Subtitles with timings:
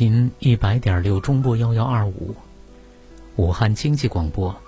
[0.00, 2.34] 频一百点六中波幺幺二五，
[3.36, 4.58] 武汉经济广播。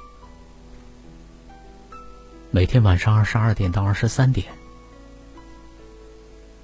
[2.51, 4.47] 每天晚上二十二点到二十三点，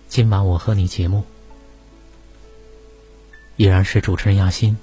[0.07, 1.25] 今晚我和你节目
[3.57, 4.77] 依然是主持人亚欣，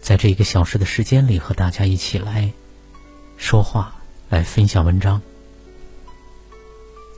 [0.00, 2.52] 在这一个小时的时间里，和大家一起来
[3.36, 3.94] 说话，
[4.28, 5.22] 来分享文章。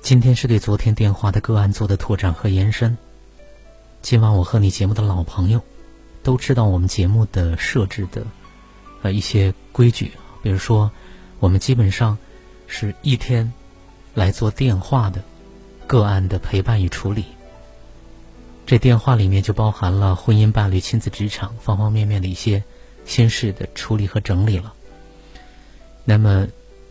[0.02, 2.98] 今天是对昨天电话的个案做的拓展和延伸。
[4.02, 5.60] 今晚我和你节目的老朋友
[6.22, 8.26] 都知道我们节目的设置的
[9.02, 10.12] 呃一些规矩，
[10.42, 10.90] 比如说
[11.38, 12.18] 我们基本上
[12.66, 13.52] 是一天
[14.14, 15.22] 来做电话的
[15.86, 17.24] 个案的陪伴与处理。
[18.66, 22.62] 这电话里面就包含了婚姻、伴侣、亲子、职场方方面面的一些
[23.04, 24.72] 心事的处理和整理了。
[26.04, 26.46] 那么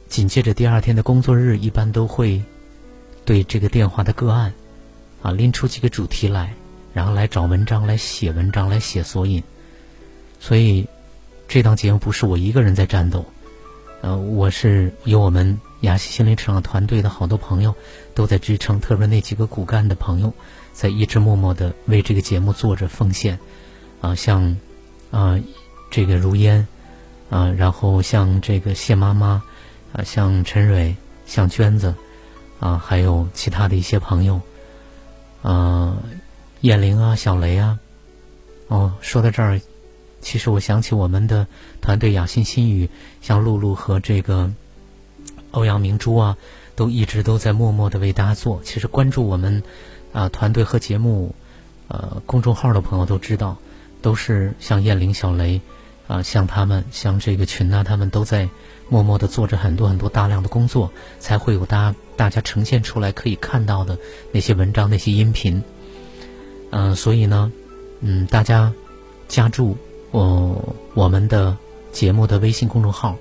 [0.07, 2.41] 紧接着第二天的工作日，一般都会。
[3.25, 4.52] 对这个电话的个案，
[5.21, 6.55] 啊，拎出几个主题来，
[6.94, 9.44] 然后来找文章，来写文章，来写索引。
[10.40, 10.88] 所以，
[11.48, 13.26] 这档节目不是我一个人在战斗，
[14.02, 17.76] 呃，我是有我们雅西心灵成长团队的好多朋友
[18.14, 20.33] 都在支撑，特别那几个骨干的朋友
[20.73, 23.39] 在一直默默的为这个节目做着奉献。
[24.02, 24.58] 啊，像
[25.11, 25.39] 啊
[25.92, 26.67] 这个如烟，
[27.30, 29.42] 啊，然后像这个谢妈妈，
[29.94, 30.95] 啊，像陈蕊，
[31.26, 31.94] 像娟子。
[32.60, 34.42] 啊，还有其他的一些朋友，
[35.44, 35.98] 呃，
[36.61, 37.80] 燕玲啊，小雷啊，
[38.67, 39.61] 哦，说到这儿，
[40.21, 41.47] 其实我想起我们的
[41.81, 42.89] 团队雅欣心语，
[43.21, 44.52] 像露露和这个
[45.52, 46.37] 欧阳明珠啊，
[46.75, 48.61] 都一直都在默默的为大家做。
[48.64, 49.64] 其实关注我们
[50.11, 51.33] 啊团队和节目
[51.87, 53.58] 呃公众号的朋友都知道，
[54.02, 55.61] 都是像燕玲、小雷
[56.08, 58.49] 啊，像他们，像这个群呐，他们都在。
[58.92, 63.99] 默默的做着很多很多大量的工作，才会有大大家呈现出来可以看到的
[64.31, 65.64] 那些文章、那些音频。
[66.71, 67.52] 嗯，所以呢，
[68.02, 68.73] 嗯，大家
[69.27, 69.75] 加注
[70.11, 71.57] 我我们的
[71.91, 73.17] 节目的微信公众号，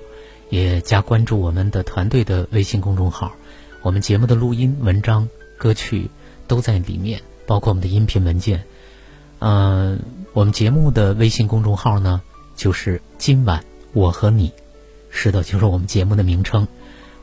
[0.49, 3.31] 也加关注我们的团队的微信公众号。
[3.81, 5.27] 我们节目的录音、文章、
[5.57, 6.09] 歌曲
[6.47, 8.63] 都在里面，包括我们的音频文件。
[9.39, 9.99] 嗯，
[10.33, 12.21] 我们节目的微信公众号呢，
[12.55, 14.51] 就是今晚我和你。
[15.09, 16.67] 是的，就是我们节目的名称。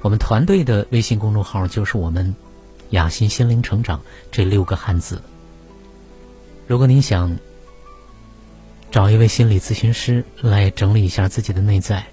[0.03, 2.35] 我们团队的微信公众号就是我们
[2.91, 4.01] “雅欣心灵成长”
[4.33, 5.23] 这六个汉字。
[6.67, 7.39] 如果您想
[8.91, 12.05] 找一位心理咨询师来整理一下自己的内在，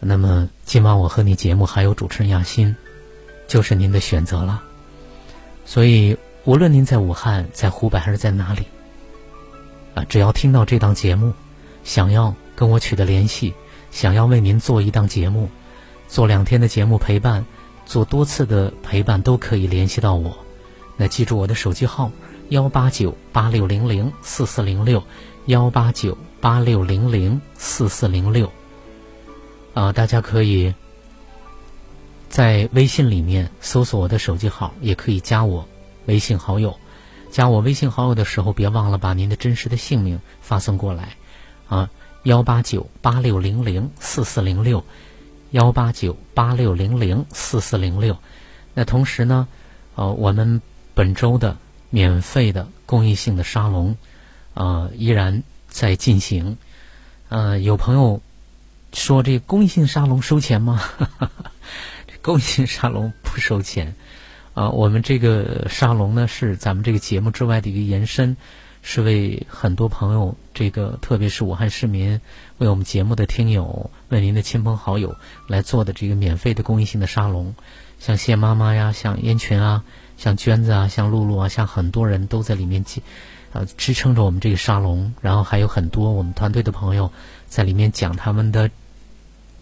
[0.00, 2.74] 那么今晚我和你节目还有主持人雅欣，
[3.46, 4.62] 就是您的选择了。
[5.64, 8.64] 所以，无论您在武汉、在湖北还是在哪里，
[9.94, 11.32] 啊，只要听到这档节目，
[11.84, 13.54] 想要跟我取得联系。
[13.92, 15.48] 想要为您做一档节目，
[16.08, 17.44] 做两天的节目陪伴，
[17.86, 20.36] 做多次的陪伴都可以联系到我。
[20.96, 22.10] 那记住我的手机号：
[22.50, 25.04] 幺八九八六零零四四零六，
[25.46, 28.50] 幺八九八六零零四四零六。
[29.72, 30.74] 啊，大家可以
[32.28, 35.68] 在微信里面搜索我的手机号，也可以加我
[36.06, 36.76] 微信好友。
[37.30, 41.16] 加我微信好友的时候，别忘了把您的真实的姓名发送过来，
[41.68, 41.88] 啊。
[42.24, 44.84] 幺八九八六零零四四零六，
[45.52, 48.18] 幺八九八六零零四四零六。
[48.74, 49.46] 那同时呢，
[49.94, 50.60] 呃，我们
[50.94, 51.56] 本周的
[51.90, 53.96] 免费的公益性的沙龙，
[54.54, 56.56] 呃，依然在进行。
[57.28, 58.22] 呃，有朋友
[58.92, 60.82] 说这公益性沙龙收钱吗？
[62.06, 63.94] 这 公益性沙龙不收钱。
[64.54, 68.36] 啊，我们这个沙龙呢是咱们这个节目之外的一个延伸。
[68.82, 72.18] 是为很多朋友，这个特别是武汉市民，
[72.56, 75.16] 为我们节目的听友，为您的亲朋好友
[75.48, 77.54] 来做的这个免费的公益性的沙龙，
[77.98, 79.84] 像谢妈妈呀，像燕群啊，
[80.20, 82.84] 像娟子啊，像露露啊，像很多人都在里面，
[83.52, 87.10] 呃支撑着我们这个沙龙，然后还有很多我们团队的朋友
[87.48, 88.70] 在里面讲他们的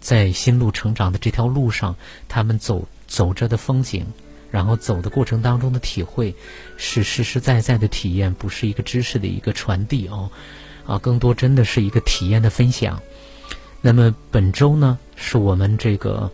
[0.01, 1.95] 在心路成长的这条路上，
[2.27, 4.05] 他们走走着的风景，
[4.51, 6.35] 然后走的过程当中的体会，
[6.75, 10.29] 是实实在在的体验，不是一个知识的一个传递哦，
[10.85, 13.01] 啊，更多真的是一个体验的分享。
[13.81, 16.29] 那么本周呢，是我们这个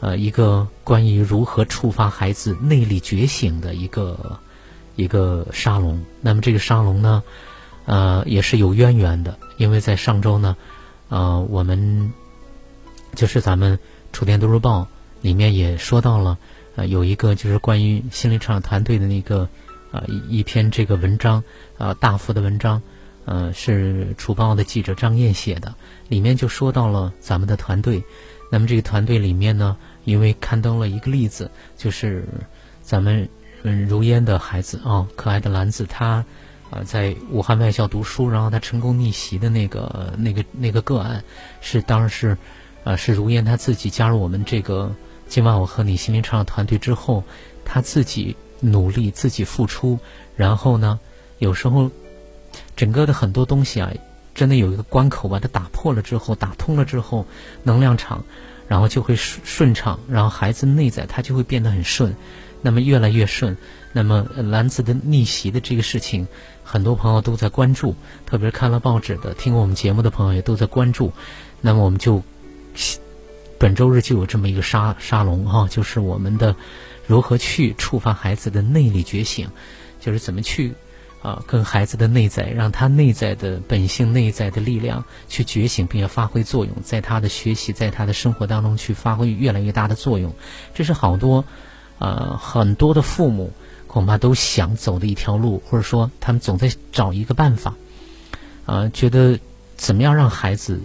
[0.00, 4.38] 呃一个关于如何触发孩子内力觉醒的一个
[4.96, 6.02] 一个沙龙。
[6.20, 7.22] 那么这个沙龙呢，
[7.84, 10.56] 呃也是有渊源的，因为在上周呢，
[11.08, 12.12] 呃我们
[13.14, 13.78] 就是咱们
[14.12, 14.86] 楚天都市报
[15.20, 16.38] 里面也说到了，
[16.76, 19.48] 呃有一个就是关于心灵成长团队的那个
[19.92, 21.42] 呃一一篇这个文章，
[21.78, 22.82] 呃大幅的文章。
[23.30, 25.74] 呃，是楚报的记者张燕写的，
[26.08, 28.02] 里面就说到了咱们的团队。
[28.50, 32.24] 那么这个团队里面呢，因为刊登了一个例子，就是
[32.82, 33.28] 咱们
[33.62, 36.24] 嗯如烟的孩子啊，可爱的兰子，他
[36.70, 41.22] 啊在武汉外校读书，然后他成功逆袭的那个那个那个个案，
[41.60, 42.36] 是当然是
[42.84, 44.94] 啊是如烟他自己加入我们这个
[45.28, 47.22] 今晚我和你心灵成长团队之后，
[47.64, 49.98] 他自己努力自己付出，
[50.36, 50.98] 然后呢，
[51.38, 51.90] 有时候。
[52.74, 53.92] 整个的很多东西啊，
[54.38, 57.26] 真的有一个关口把它打破了之后，打通了之后，
[57.64, 58.24] 能量场，
[58.68, 62.14] 然后就会顺顺畅，然后孩子内在他就会变得很顺，
[62.62, 63.56] 那么越来越顺。
[63.92, 66.28] 那么蓝子的逆袭的这个事情，
[66.62, 67.96] 很多朋友都在关注，
[68.26, 71.12] 特别是看了报纸的、听过我们节目的朋友也都在关注。
[71.60, 72.22] 那么我们就
[73.58, 76.54] 本周日就有这么一个沙沙龙哈，就是我们的
[77.08, 79.48] 如何去触发孩子的内力觉醒，
[79.98, 80.74] 就是怎么去。
[81.20, 90.32] 啊，跟孩子的内在，让他内在的本性、内在的力量去觉醒，并且发挥作用，在他的学习，在他的生活当中去发挥越来越大的作用。
[90.74, 91.44] 这是好多，
[91.98, 93.52] 呃，很多的父母
[93.88, 97.74] 恐怕都想走的一条路，或者说他们总在找一个办法，
[98.64, 99.40] 啊，觉得
[99.76, 100.80] 怎么样让孩子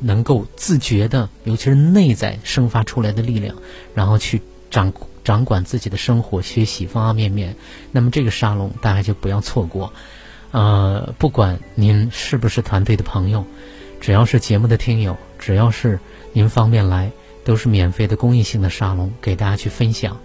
[0.00, 3.56] 能够自觉的，尤其是内在生发出来的力量，
[3.94, 4.40] 然后去
[4.70, 5.06] 掌控。
[5.26, 7.56] 掌管自己的生活、学习方方面面，
[7.90, 9.92] 那么这个沙龙大家就不要错过。
[10.52, 13.44] 呃，不管您是不是团队的朋友，
[14.00, 15.98] 只要是节目的听友，只要是
[16.32, 17.10] 您方便来，
[17.44, 20.16] 都是免费的公益性的沙龙，给大家去分享。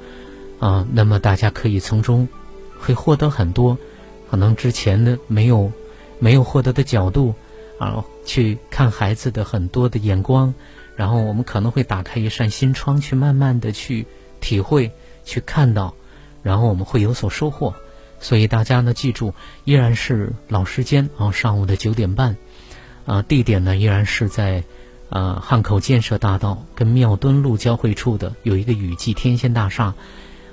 [0.60, 2.30] 啊，那么大家可以从中
[2.80, 3.80] 会获得很多
[4.30, 5.72] 可能之前的没有
[6.20, 7.34] 没有获得的角度
[7.80, 10.54] 啊，去看孩子的很多的眼光，
[10.96, 14.06] 然后我们可能会打开一扇心窗，去慢慢的去。
[14.42, 14.92] 体会，
[15.24, 15.94] 去看到，
[16.44, 17.74] 然后我们会有所收获。
[18.20, 19.34] 所以大家呢，记住，
[19.64, 22.38] 依然是老时间啊，上午的九点半，
[23.06, 24.64] 啊，地点呢依然是在，
[25.10, 29.96] 呃，汉口建设大道跟庙墩路交汇处的有一个雨季天仙大厦，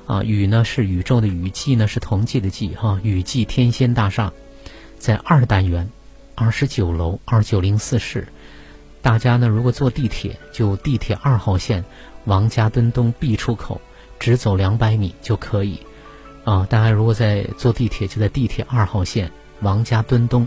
[0.07, 4.33] 啊，雨呢是宇宙的雨季呢是同济的济哈，雨季天仙大厦，
[4.99, 5.91] 在二单元，
[6.35, 8.29] 二十九楼二九零四室。
[9.03, 11.85] 大家呢如果坐地铁，就地铁二号线。
[12.29, 13.81] 王家墩东 B 出口，
[14.21, 15.81] 直走两百米就可以。
[16.45, 20.47] 啊，大家如果在坐地铁，就在地铁二号线王家墩东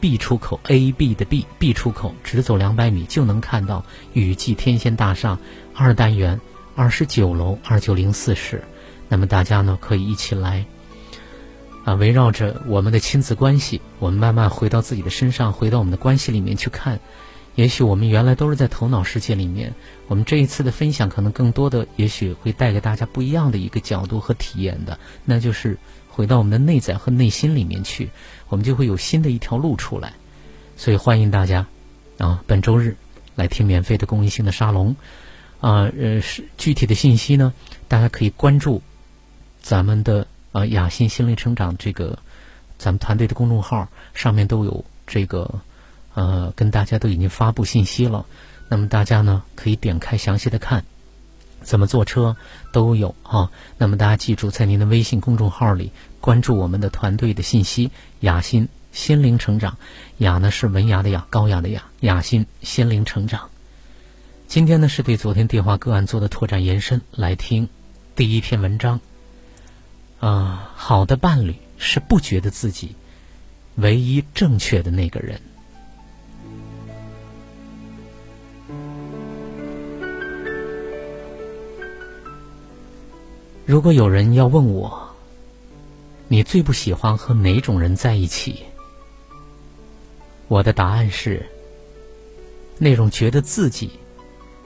[0.00, 5.38] B 出口 A B 的 B B 出口，直走两百米就能看到雨季天仙大厦
[5.72, 6.40] 二单元
[6.74, 8.64] 二十九楼二九零四室。
[9.08, 10.64] 那么大家呢可以一起来，
[11.84, 16.98] 啊，围绕着我们的亲子关系，我们慢慢回到自己的身上，回到我们的关系里面去看。
[17.60, 19.74] 也许我们原来都是在头脑世界里面，
[20.08, 25.76] 我们这一次的分享可能更多的，也许会带给大家不一样的一个角度和体验的，那就是
[26.08, 28.08] 回到我们的内在和内心里面去，
[28.48, 30.14] 我们就会有新的一条路出来。
[30.78, 31.66] 所以欢迎大家
[32.16, 32.96] 啊，本周日
[33.34, 34.96] 来听免费的公益性的沙龙
[35.60, 37.52] 啊，呃，是具体的信息呢，
[37.88, 38.80] 大家可以关注
[39.60, 42.18] 咱们的啊雅欣心灵成长这个
[42.78, 45.60] 咱们团队的公众号，上面都有这个。
[46.14, 48.26] 呃，跟大家都已经发布信息了，
[48.68, 50.84] 那么大家呢可以点开详细的看，
[51.62, 52.36] 怎么坐车
[52.72, 53.50] 都有啊。
[53.78, 57.90] 那么大家记住，在您的微信公众号里关注我们的团队的信息，
[58.20, 59.78] 雅心心灵成长，
[60.18, 63.48] 雅呢是文雅的雅，高雅的雅，雅心心灵成长。
[64.48, 67.68] 今天呢是对昨天电话个案做的拓展延伸，来听
[68.16, 69.00] 第一篇文章。
[70.18, 72.96] 啊，好的伴侣是不觉得自己
[73.76, 75.40] 唯一正确的那个人。
[83.70, 85.00] 如果有人要问我，
[86.26, 88.64] 你最不喜欢和哪种人在一起？
[90.48, 91.46] 我的答案是：
[92.78, 93.92] 那种觉得自己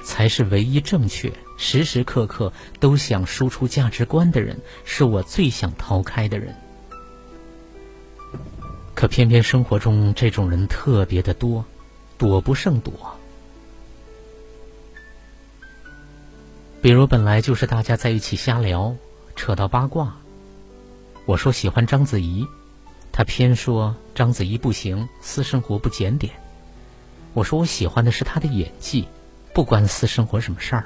[0.02, 6.56] 才是唯一正确、时时刻刻都想输出价值观的人，是我最想逃开的人。
[8.94, 11.62] 可偏偏生活中这种人特别的多，
[12.16, 13.14] 躲不胜躲。
[16.84, 18.94] 比如本来就是大家在一起瞎聊，
[19.36, 20.18] 扯到八卦，
[21.24, 22.46] 我说喜欢章子怡，
[23.10, 26.34] 他偏说章子怡不行，私生活不检点。
[27.32, 29.08] 我说我喜欢的是她的演技，
[29.54, 30.84] 不关私生活什么事儿。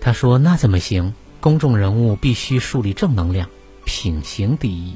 [0.00, 1.14] 他说那怎么行？
[1.40, 3.50] 公众人物必须树立正能量，
[3.84, 4.94] 品行第一。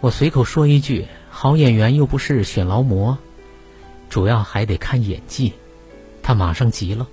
[0.00, 3.18] 我随口说一句：“好演员又不是选劳模，
[4.10, 5.52] 主要还得看演技。”
[6.24, 7.08] 他马上急了：“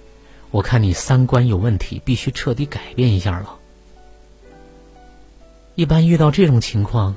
[0.54, 3.58] 我看你三观有问题，必须彻底改变一下了。”
[5.74, 7.16] 一般遇到这种情况，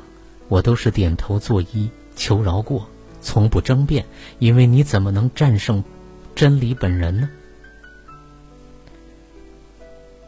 [0.48, 2.88] 我都是点头作揖，求饶过，
[3.20, 4.06] 从不争辩，
[4.38, 5.84] 因为你怎么能战胜
[6.34, 7.28] 真理本人呢？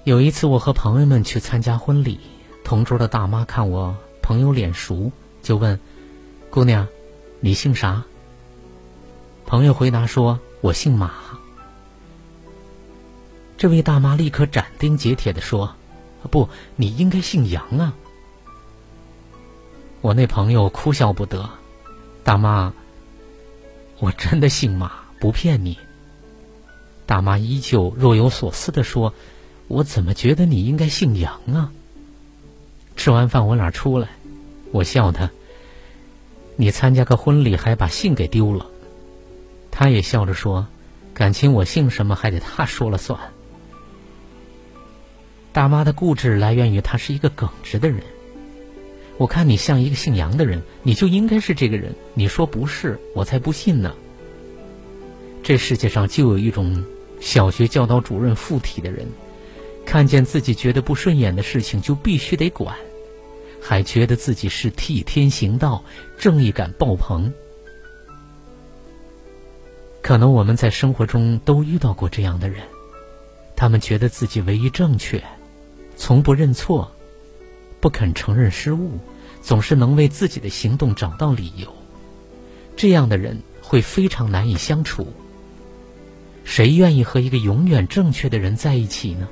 [0.05, 2.21] 有一次，我和朋友们去参加婚礼，
[2.63, 5.11] 同桌的大妈看我朋友脸熟。
[5.43, 5.81] 就问
[6.51, 6.87] 姑娘
[7.41, 8.05] ：“你姓啥？”
[9.47, 11.15] 朋友回答说：“我姓马。”
[13.59, 15.75] 这位大妈立刻斩钉截铁的说
[16.31, 17.93] ：“不，你应该姓杨啊！”
[20.01, 21.51] 我那朋友哭笑不得
[22.23, 22.73] ：“大妈，
[23.99, 25.77] 我真的姓马，不骗你。”
[27.05, 29.13] 大妈依旧若有所思的说
[29.67, 31.73] ：“我怎么觉得你应该姓杨啊？”
[32.95, 34.09] 吃完饭，我俩出来，
[34.71, 35.31] 我笑他。
[36.55, 38.67] 你参加个婚礼还把姓给丢了，
[39.73, 40.69] 他也笑着说
[41.13, 43.19] ：“感情我姓什么还得他说了算。”
[45.59, 48.01] 大妈的固执来源于她是一个耿直的人。
[49.17, 51.93] 我看你像一个姓杨的人，你就应该是这个人。
[52.15, 53.93] 你说不是，我才不信呢。
[55.43, 56.85] 这世界上就有一种
[57.19, 59.05] 小学教导主任附体的人，
[59.85, 62.77] 看见自己觉得不顺眼的事情就必须得管。
[63.61, 65.83] 还觉得自己是替天行道，
[66.17, 67.35] 正义感爆棚。
[70.03, 72.63] 可能我们在生活中都遇到过这样的人，
[73.57, 75.21] 他们觉得自己唯一正确，
[75.99, 76.91] 从不认错，
[77.79, 78.99] 不肯承认失误，
[79.43, 81.71] 总是能为自己的行动找到理由。
[82.75, 85.13] 这样的人会非常难以相处。
[86.45, 89.29] 谁愿意和一个永远正确的人在一起呢？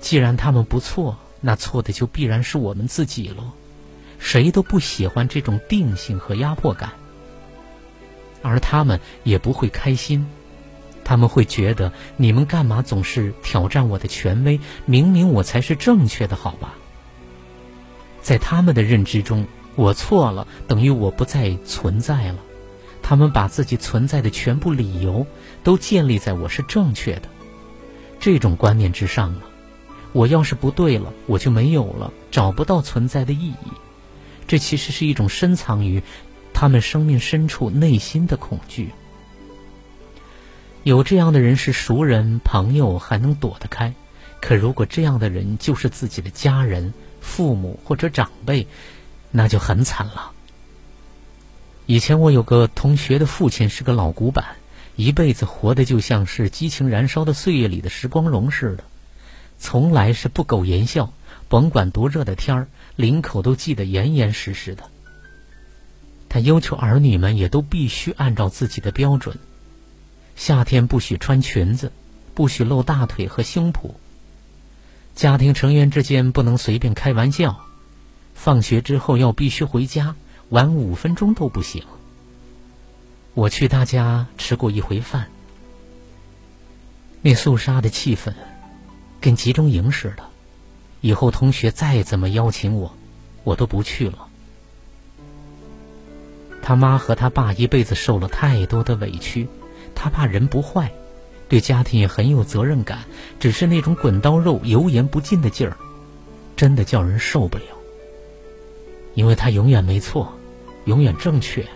[0.00, 1.16] 既然他们不错。
[1.38, 3.52] 那错的就必然是我们自己了，
[4.18, 6.90] 谁都不喜欢这种定性和压迫感，
[8.42, 10.26] 而他们也不会开心，
[11.06, 14.58] 他们会觉得你们干嘛总是挑战我的权威？
[14.86, 16.74] 明明我才是正确的，好吧？
[18.20, 19.46] 在他们的认知中，
[19.76, 22.38] 我错了等于我不再存在了，
[23.02, 25.24] 他们把自己存在的全部理由
[25.62, 27.28] 都建立在我是正确的
[28.18, 29.42] 这种观念之上了。
[30.12, 33.70] 我要是不对了，我就没有了，找不到存在的意义。
[34.48, 36.02] 这其实是一种深藏于
[36.52, 38.90] 他们生命深处内心的恐惧。
[40.86, 43.92] 有这样的人是熟人朋友还能躲得开，
[44.40, 48.68] 可如果这样的人就是自己的家人、父母或者长辈，
[49.32, 50.30] 那就很惨了。
[51.86, 54.44] 以前我有个同学的父亲是个老古板，
[54.94, 58.84] 一辈子活的就像是激情燃烧的岁月里的时光龙似的。
[59.58, 61.12] 从来是不苟言笑，
[61.48, 64.84] 甭管多热的天儿，领口都系得严严实实的。
[66.28, 69.36] 他要求儿女们也都必须按照自己的标准：
[70.36, 71.90] 夏天不许穿裙子，
[72.34, 73.94] 不许露大腿和胸脯；
[75.14, 77.56] 家庭成员之间不能随便开玩笑；
[78.34, 80.14] 放学之后要必须回家，
[80.50, 81.82] 晚五分钟都不行。
[83.34, 85.28] 我去他家吃过一回饭，
[87.22, 88.32] 那肃杀的气氛。
[89.18, 90.22] 跟集中营似的，
[91.00, 92.94] 以后同学再怎么邀请我，
[93.42, 94.28] 我都不去了。
[96.62, 99.48] 他妈和他爸一辈子受了太多的委屈，
[99.96, 100.92] 他怕人不坏，
[101.48, 103.00] 对家庭也很有责任感，
[103.40, 105.76] 只是那种滚刀肉、油盐不进的劲儿，
[106.54, 107.64] 真的叫人受不了。
[109.14, 110.32] 因为他永远没错，
[110.84, 111.66] 永远正确，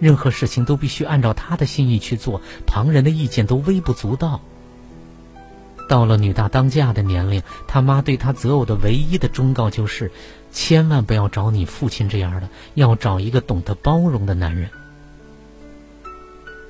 [0.00, 4.40] 任何事情都必须按照他的心意去做，旁人的意见都微不足道。
[5.88, 10.10] 到了女大当嫁的年龄，他妈对他择偶的唯一的忠告就是：
[10.50, 14.70] 千万不要找你父亲这样的，要找一个懂得包容的男人。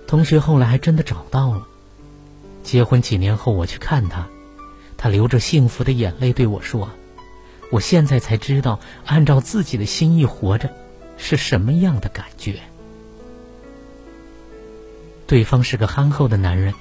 [0.08, 1.66] 同学后来还真的找到了，
[2.62, 4.26] 结婚几年后我去看他，
[4.96, 6.88] 他流着幸福的眼泪对我说
[7.70, 10.70] ：“我现在才知道，按照自己的心意活着，
[11.18, 12.58] 是什么样的感觉。”
[15.28, 16.72] 对方是个憨厚的男人。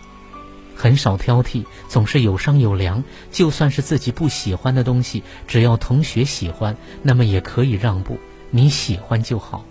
[0.73, 3.03] 很少挑剔，总是有商有量。
[3.31, 8.19] 就算是自己不喜欢的东西，只要同学喜欢，那么也可以让步，
[8.51, 9.65] 你喜欢就好。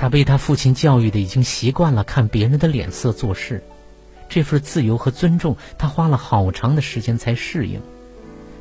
[0.00, 3.62] 他被他父亲教育的已经习惯了看别人的脸色做事，
[4.30, 7.82] 这份自由和尊重，他花了好长的时间才适应。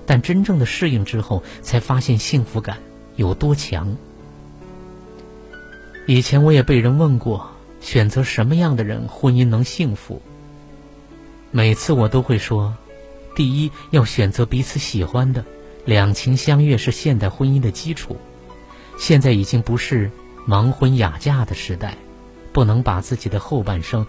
[0.05, 2.79] 但真正的适应之后，才发现幸福感
[3.15, 3.95] 有多强。
[6.07, 10.21] 以前我也被人问过，选择什么样的人婚姻能幸福？
[11.51, 12.75] 每次我都会说，
[13.33, 15.45] 第一要选择彼此喜欢的，
[15.85, 18.17] 两情相悦是现代婚姻的基础。
[18.97, 20.11] 现在已经不是
[20.49, 21.95] 盲婚哑嫁的时代，
[22.51, 24.07] 不能把自己的后半生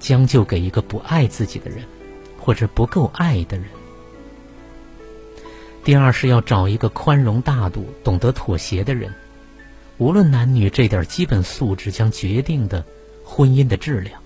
[0.00, 1.84] 将就给一个不爱自己的人，
[2.40, 3.66] 或者不够爱的人。
[5.84, 9.14] 第二是要找一个宽容大度、懂得妥协的人。
[9.98, 12.84] 无论男女，这点基本素质将决定的
[13.24, 14.20] 婚姻的质量。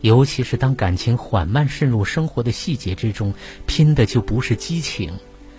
[0.00, 3.32] 尤其是当感情缓慢渗入生活的细节之中，
[3.64, 5.12] 拼的就不是激情，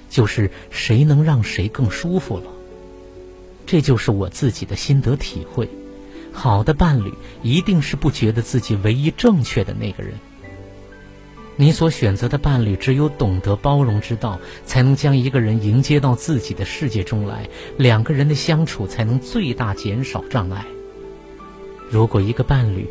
[0.10, 2.44] 就是谁能让谁更舒服了。
[3.66, 5.70] 这就是我自己的心得体会。
[6.34, 7.14] 好的伴侣
[7.44, 10.14] 一定是不觉得自己唯一正确的那个人。
[11.58, 20.66] 你所选择的伴侣，只有懂得包容之道，才能将一个人迎接到自己的世界中来，两个人的相处才能最大减少障碍。
[21.90, 22.88] 如果一个伴侣，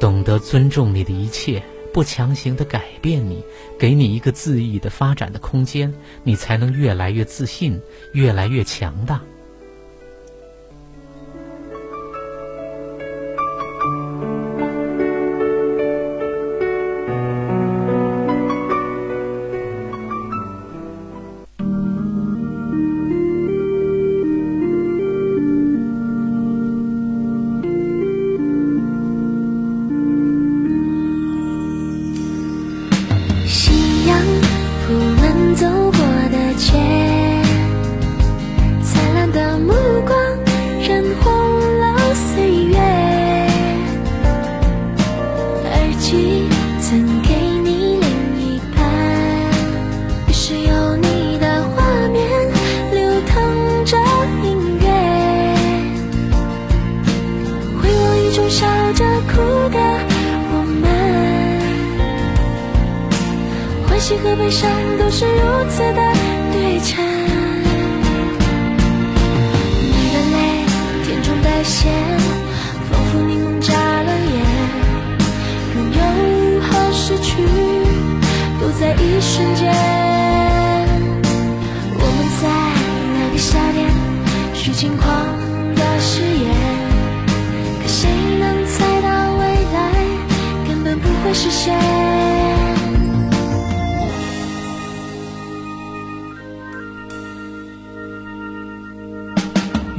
[0.00, 1.62] 懂得尊重你的一切，
[1.92, 3.44] 不强行的改变你，
[3.78, 7.80] 给你一个恣意的发展的空间，你才能越来越自信，
[8.12, 9.20] 越来越强大。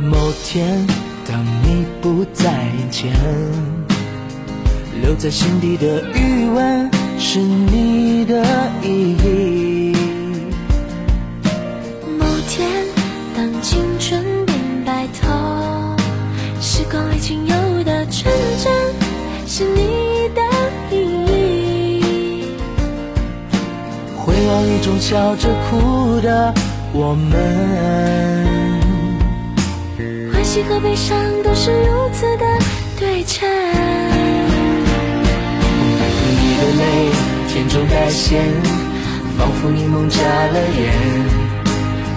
[0.10, 0.88] 某天，
[1.28, 3.13] 当你不在眼前，
[5.02, 8.43] 留在心底的余温是你的
[8.82, 9.95] 意义。
[12.17, 12.67] 某天，
[13.36, 15.30] 当青春变白头，
[16.60, 18.70] 时光里仅有的纯真
[24.82, 26.54] 中笑着哭的
[26.91, 27.32] 我们。
[30.34, 32.46] 欢喜和悲伤都是如此的
[33.00, 33.48] 对称。
[36.41, 36.82] 你的泪
[37.48, 38.41] 甜中带咸，
[39.38, 40.91] 仿佛柠檬加了盐。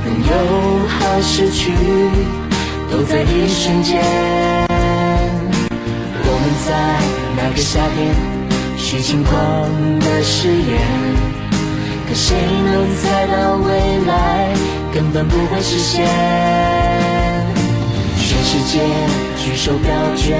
[0.06, 0.32] 拥有
[0.88, 1.72] 和失去
[2.90, 4.02] 都在一瞬间。
[6.26, 6.68] 我们在
[7.36, 7.98] 那个夏天
[8.76, 9.32] 许轻狂
[10.00, 10.80] 的誓言，
[12.06, 13.68] 可谁能猜到未
[14.06, 14.52] 来
[14.92, 16.06] 根本不会实现？
[18.16, 18.80] 全世界
[19.36, 20.36] 举手表决，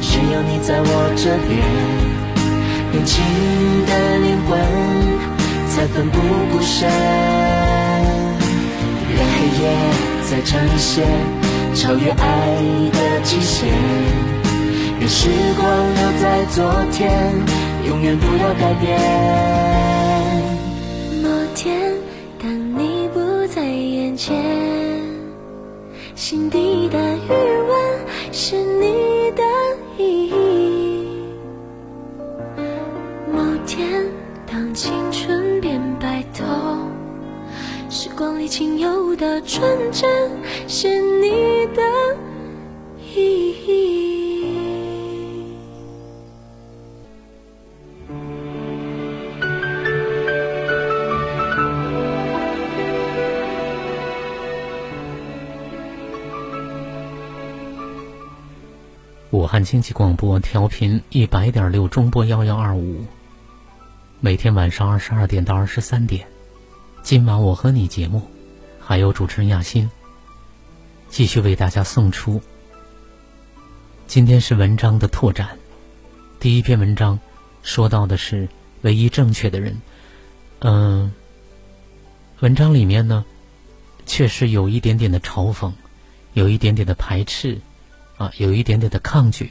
[0.00, 1.50] 只有你在我这边。
[2.92, 3.22] 年轻
[3.86, 4.58] 的灵魂
[5.68, 6.18] 才奋不
[6.50, 6.88] 顾身，
[9.14, 9.62] 让黑夜
[10.28, 11.06] 再长一些，
[11.74, 12.24] 超越爱
[12.92, 13.68] 的极限。
[14.98, 16.58] 愿时光留在昨
[16.90, 17.00] 天，
[17.86, 19.89] 永远不要改变。
[24.20, 24.36] 见。
[26.14, 29.42] 心底的余温是你的
[29.96, 31.08] 意义。
[33.32, 34.04] 某天，
[34.46, 36.44] 当青春变白头，
[37.88, 40.30] 时光里仅有的纯真
[40.68, 41.82] 是你的
[43.14, 43.89] 意义。
[59.70, 63.06] 经济广播调频一百点六中波幺幺二五，
[64.18, 66.26] 每天晚上二十二点到二十三点，
[67.04, 68.20] 今晚我和你节目，
[68.80, 69.88] 还有主持人亚欣，
[71.08, 72.42] 继续为大家送出。
[74.08, 75.56] 今天是文章的拓展，
[76.40, 77.16] 第一篇文章
[77.62, 78.48] 说到的是
[78.80, 79.80] 唯一正确的人。
[80.58, 81.12] 嗯，
[82.40, 83.24] 文章里面呢，
[84.04, 85.72] 确实有一点点的嘲讽，
[86.32, 87.60] 有一点点的排斥。
[88.18, 89.50] 啊，有一点点的抗拒，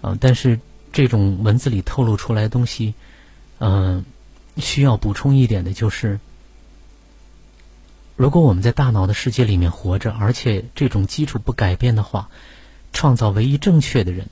[0.00, 0.60] 啊，但是
[0.92, 2.94] 这种文字里透露出来的东西，
[3.58, 4.04] 嗯，
[4.58, 6.20] 需要补充一点的就是，
[8.14, 12.28] 如果我们在大脑的世界里面活着，而且这种基础不改变的话，
[12.92, 14.28] 创造唯一正确的人，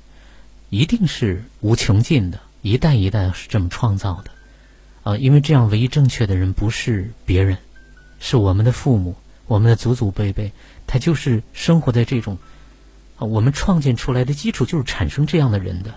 [0.71, 4.31] 一定是无穷尽的，一代一代是这么创造的，
[5.03, 7.59] 啊，因为这样唯一正确的人不是别人，
[8.21, 10.53] 是我们的父母，我们的祖祖辈辈，
[10.87, 12.39] 他就是生活在这种。
[13.17, 15.95] 啊，我们创建出来的基础就是产生这样的人的，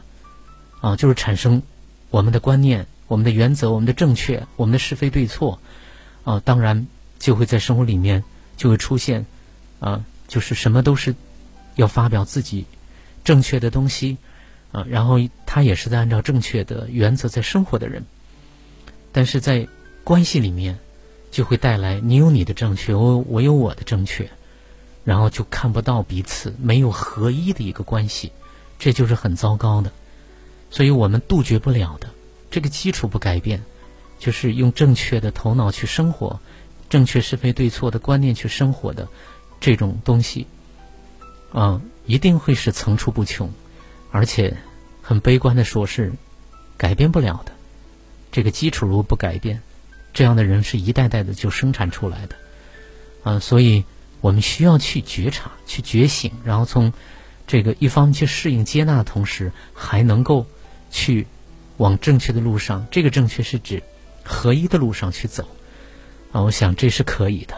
[0.82, 1.64] 啊，就是产生
[2.10, 5.60] 我们的观念、我们的原则、我们的正确、我们的是非对错，
[6.24, 8.24] 啊，当然就会在生活里面
[8.56, 9.26] 就会出现，
[9.80, 11.16] 啊，就是什么都是
[11.76, 12.66] 要发表自己
[13.24, 14.18] 正确的东西，
[14.72, 18.06] 啊，然后他也是在按照正确的原则在生活的人，
[19.12, 19.68] 但是在
[20.04, 20.78] 关系里面
[21.32, 24.30] 就会带来你有你的正确，我我有我的正确。
[25.08, 28.34] 然后就看不到彼此没有合一的一个关系，
[28.78, 29.90] 这就是很糟糕的。
[30.70, 32.10] 所以我们杜绝不了的
[32.52, 33.64] 这个基础不改变，
[34.20, 36.42] 就是用正确的头脑去生活，
[36.90, 39.08] 正确是非对错的观念去生活的
[39.62, 40.46] 这种东西，
[41.54, 43.50] 啊，一定会是层出不穷，
[44.12, 44.58] 而且
[45.02, 46.12] 很悲观的说是
[46.76, 47.54] 改变不了的。
[48.30, 49.62] 这个基础如果不改变，
[50.14, 52.36] 这样的人是一代代的就生产出来的，
[53.24, 53.86] 啊，所以。
[54.28, 56.92] 我们需要去觉察、去觉醒，然后从
[57.48, 60.46] 这个一方去适应、接纳的同时，还能够
[60.92, 61.28] 去
[61.78, 62.88] 往正确的路上。
[62.92, 63.84] 这个正确是指
[64.26, 65.48] 合一的路上去走
[66.34, 67.56] 啊，我想这是可以的。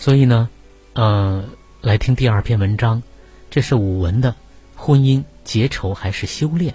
[0.00, 0.48] 所以呢，
[0.94, 1.44] 呃，
[1.80, 3.00] 来听第二篇文章，
[3.52, 4.32] 这是武文的
[4.74, 6.74] 《婚姻结仇还是修炼》，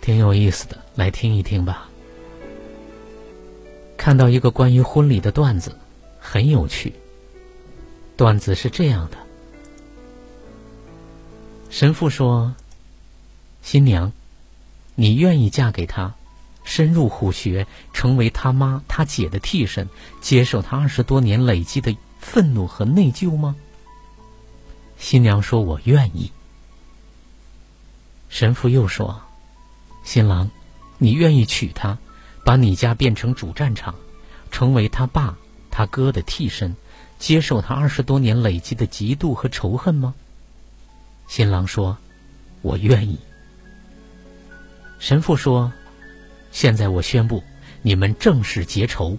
[0.00, 1.88] 挺有意思的，来听一听吧。
[3.96, 5.76] 看到一个关于婚礼的段子。
[6.22, 6.92] 很有趣。
[8.20, 9.16] 段子是这样的：
[11.70, 12.54] 神父说，
[13.62, 14.12] 新娘，
[14.94, 16.12] 你愿意嫁给他，
[16.62, 19.88] 深入虎穴，成为他妈、他姐的替身，
[20.20, 23.56] 接受他二十多年累积的愤怒和内疚吗？
[24.98, 26.30] 新娘说：“我愿意。”
[28.28, 29.22] 神父又说
[30.04, 30.50] ：“新郎，
[30.98, 31.96] 你愿意娶她，
[32.44, 33.94] 把你家变成主战场，
[34.50, 35.38] 成为他爸？”
[35.72, 36.76] 他哥的替身，
[37.20, 40.14] 接受他二十多年累积的嫉妒和仇恨吗？
[41.28, 41.96] 新郎说
[42.62, 43.18] ：“我愿意。”
[44.98, 45.72] 神父说
[46.50, 47.44] ：“现在我宣布，
[47.82, 49.16] 你们正式结仇。”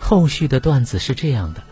[0.00, 1.62] 后续的段子是这样的：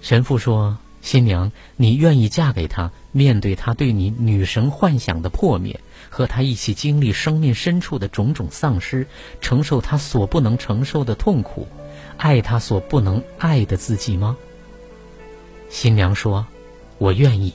[0.00, 0.78] 神父说。
[1.02, 2.92] 新娘，你愿意嫁给他？
[3.10, 9.08] 面对他对你女神幻想的破灭，和他一起经历生命深处的种种丧失，
[9.40, 11.66] 承受他所不能承受的痛苦，
[12.16, 14.36] 爱他所不能爱的自己吗？
[15.68, 16.46] 新娘说
[16.98, 17.54] ：“我愿意。”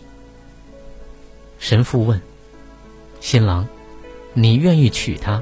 [1.59, 2.21] 神父问
[3.19, 3.67] ：“新郎，
[4.33, 5.41] 你愿意娶她？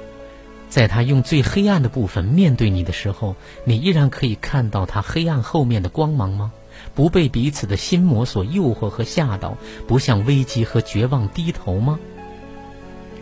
[0.69, 6.51] 在他用最黑暗的部分面对你的时候，你依然可以看到他黑暗后面的光芒吗？”
[6.93, 11.99] 不被彼此的心魔所诱惑和吓到，不向危机和绝望低头吗？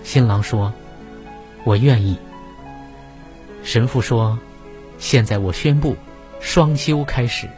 [0.04, 0.74] 新郎说
[1.64, 2.18] ：“我愿意。”
[3.64, 4.40] 神父说
[5.04, 5.98] ：“现在我宣布，
[6.40, 7.50] 双休开始。”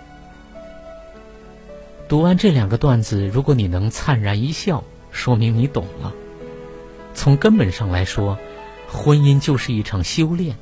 [2.10, 6.12] 读完这两个段子，如果你能灿然一笑，说明你懂了。
[7.14, 8.40] 从根本上来说，
[8.88, 10.56] 婚姻就是一场修炼，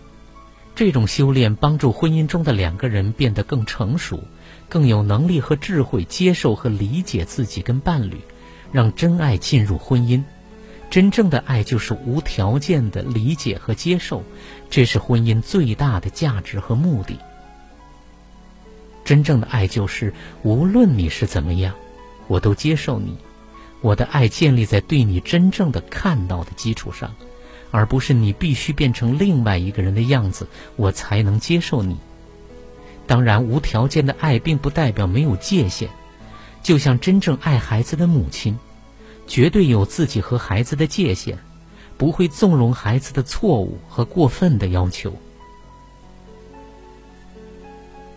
[0.75, 4.21] 这种修炼帮助婚姻中的两个人变得更成熟。
[4.67, 8.17] 更有能力和智慧接受和理解自己跟伴侣，
[8.73, 10.21] 让真爱进入婚姻。
[10.89, 14.21] 真正的爱就是无条件的理解和接受，
[14.73, 17.19] 这是婚姻最大的价值和目的。
[19.05, 21.75] 真正的爱就是无论你是怎么样，
[22.27, 23.15] 我都接受你。
[23.81, 27.13] 我的爱建立在对你真正的看到的基础上，
[27.69, 31.95] 而不是你必须变成另外一个人的样子，我才能接受你。
[33.05, 35.87] 当然，无条件的爱并不代表没有界限。
[36.63, 38.57] 就像真正爱孩子的母亲，
[39.27, 41.37] 绝对有自己和孩子的界限，
[42.03, 45.13] 不会纵容孩子的错误和过分的要求。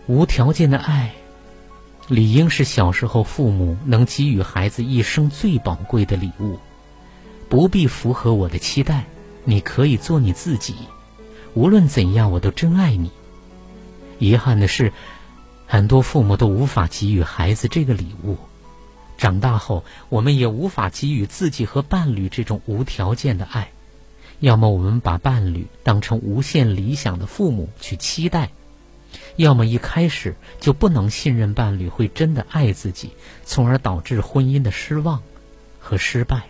[0.07, 1.13] 无条件的爱，
[2.09, 6.59] 理应是小时候父母能给予孩子一生最宝贵的礼物。
[7.47, 9.05] 不必符合我的期待，
[9.45, 10.75] 你可以做你自己。
[11.53, 13.09] 无论怎样，我都真爱你。
[14.19, 14.91] 遗憾的是，
[15.65, 18.35] 很多父母都无法给予孩子这个礼物。
[19.17, 23.71] 长大后，我们也无法给予自己和伴侣这种无条件的爱。
[24.39, 28.51] 要么我们把伴侣当成无限理想的父母去期待，
[29.35, 33.11] 要么一开始就不能信任伴侣会真的爱自己，
[33.45, 35.23] 从而导致婚姻的失望
[35.79, 36.43] 和失败。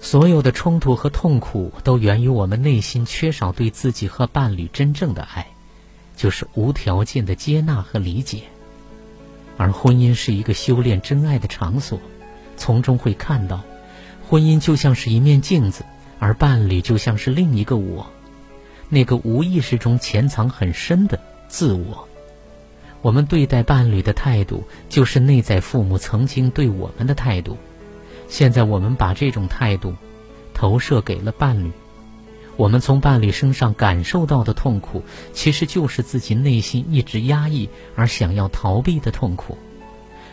[0.00, 5.48] 所有的冲突和痛苦都源于我们内心缺少对自己和伴侣真正的爱，
[6.16, 8.44] 就是无条件的接纳和理解。
[9.58, 12.00] 而婚姻是一个修炼真爱的场所，
[12.56, 13.62] 从中会看到，
[14.30, 15.84] 婚姻就像是一面镜子，
[16.20, 18.06] 而伴侣就像是另一个我，
[18.88, 22.06] 那个无意识中潜藏很深的自我。
[23.02, 27.58] 我们对待伴侣的态度，就是内在父母曾经对我们的态度。
[28.28, 29.96] 现在我们把这种态度
[30.54, 31.72] 投射给了伴侣，
[32.56, 39.58] 我们从伴侣身上感受到的痛苦，其实就是自己内心一直压抑而想要逃避的痛苦。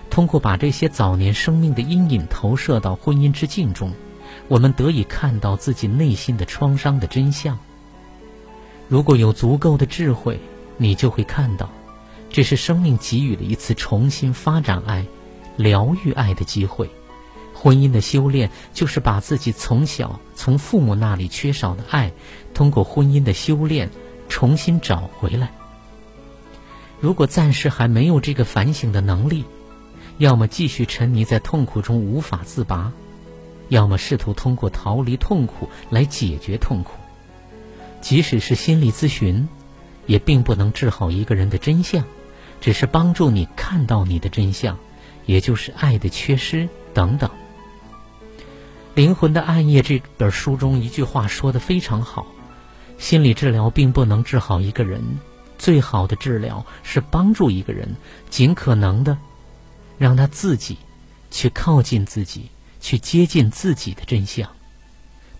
[0.10, 3.92] 通过把这些早年生命的阴影投射到婚姻之镜中，
[4.48, 7.58] 我们得以看到自己内心的创伤的真相。
[8.88, 10.40] 如果有足够的智慧，
[10.78, 11.70] 你就会看到，
[12.30, 15.06] 这是生命给予的一次重新发展爱、
[15.56, 16.90] 疗愈爱的机会。
[17.54, 22.12] 婚姻的修炼，就是把自己从小从父母那里缺少的爱，
[22.54, 23.90] 通过婚姻的修炼
[24.30, 25.52] 重新找回来。
[27.00, 29.44] 如果暂时还没有这个反省的能力，
[30.18, 32.92] 要么继续沉迷在痛苦中无法自拔，
[33.70, 36.94] 要么试图通过逃离痛苦来解决痛苦。
[38.02, 39.48] 即使是心理咨询，
[40.06, 42.04] 也并不能治好一个人的真相，
[42.62, 44.78] 只是帮助你看到你的真相，
[45.26, 47.30] 也就是爱的缺失等等。
[48.96, 52.26] 《灵魂的暗夜》这本书中一句话说的非常好：
[52.98, 55.20] 心理治疗并不能治好一个人，
[55.60, 57.96] 最好的治疗是帮助一个人
[58.32, 59.18] 尽可能的
[59.98, 60.78] 让他自己
[61.32, 64.50] 去靠近自己，去接近自己的真相。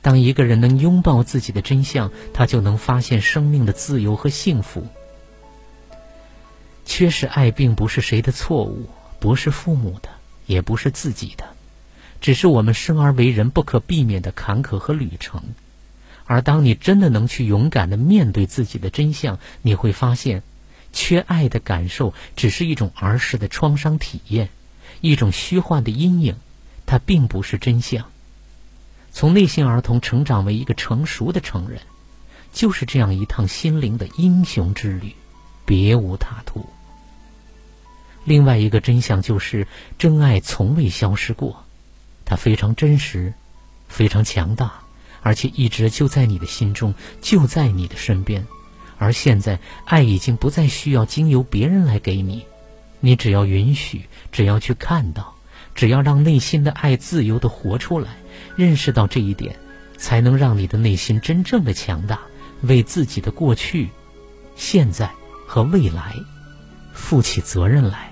[0.02, 4.88] 当一个人能拥抱自己的真相，他就能发现生命的自由和幸福。
[6.86, 8.90] 缺失爱并不是谁的错误，
[9.20, 10.10] 不是父母的，
[10.46, 11.46] 也不是自己的。
[12.22, 15.44] 只是我们生而为人不可避免的坎坷和旅程，
[16.26, 20.42] 而当你真的能去勇敢的面对自己的真相，你会发现，
[20.94, 24.50] 缺爱的感受只是一种儿时的创伤体验，
[25.02, 26.36] 一种虚幻的阴影，
[26.86, 28.06] 它并不是真相。
[29.12, 31.82] 从内心儿童成长为一个成熟的成人，
[32.54, 35.16] 就是这样一趟心灵的英雄之旅，
[35.66, 36.66] 别无他途。
[38.26, 41.64] 另外一个真相就是，真爱从未消失过。
[42.26, 43.34] 它非常真实，
[43.88, 44.82] 非常强大，
[45.22, 48.46] 而且一直就在你的心中，就在你的身边。
[48.98, 52.46] 而现在，爱已经不再需要经由别人来给你，
[53.00, 55.36] 你只要允许，只要去看到，
[55.76, 58.10] 只要让内心的爱自由的活出来，
[58.56, 59.56] 认识到这一点，
[59.98, 62.20] 才能让你的内心真正的强大，
[62.62, 63.90] 为自己的过去、
[64.56, 65.12] 现在
[65.46, 66.16] 和未来
[66.94, 68.12] 负起责任来。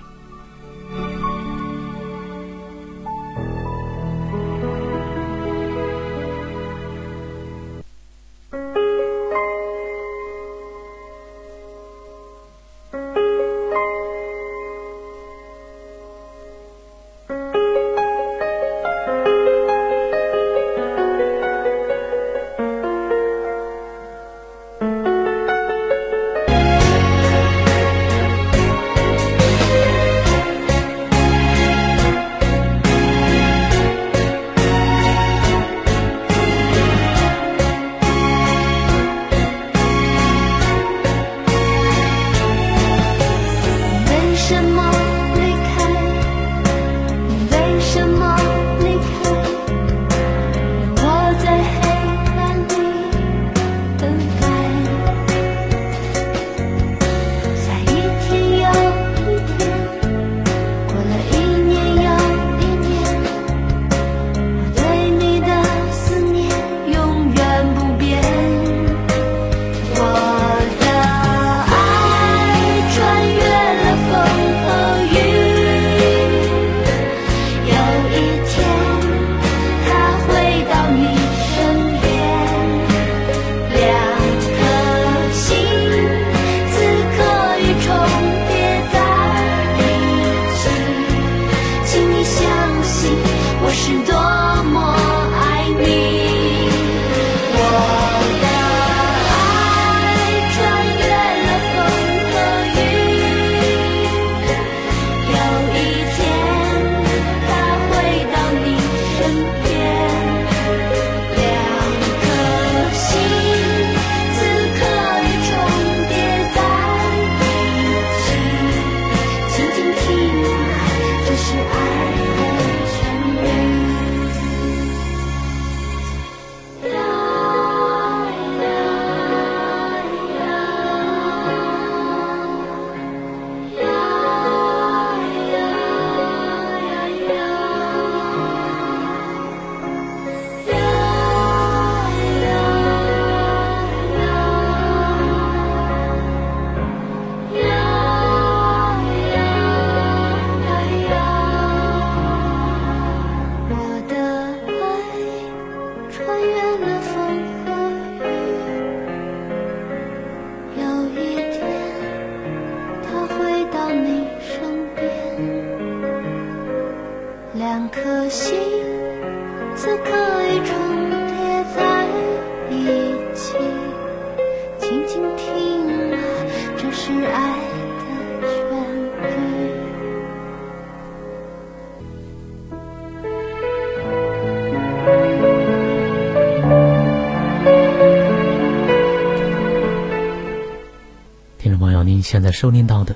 [192.55, 193.13] 收听到的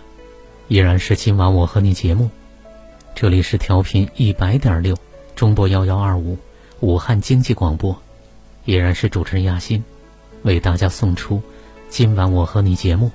[0.67, 2.29] 依然是今晚我和你节目，
[3.15, 4.97] 这里是调频一百点六
[5.33, 6.37] 中波幺幺二五
[6.81, 7.97] 武汉经济广播，
[8.65, 9.81] 依然是主持人亚欣
[10.43, 11.41] 为大家送出
[11.89, 13.09] 今晚我和你节目。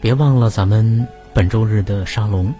[0.00, 2.52] 别忘了咱们本周日的沙龙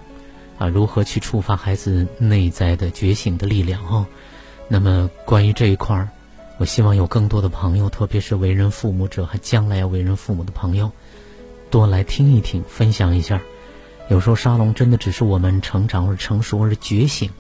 [0.57, 4.07] 啊，如何去触发孩子内在的觉醒的力量哦？
[4.69, 6.09] 那么关于这一块儿，
[6.57, 10.93] 我希望有更多的朋友，特别是为人父母者和将来要为人父母的朋友。
[11.71, 13.41] 多来听一听，分享一下。
[14.09, 17.31] 有时候沙龙真的只是我们成长而成熟而觉醒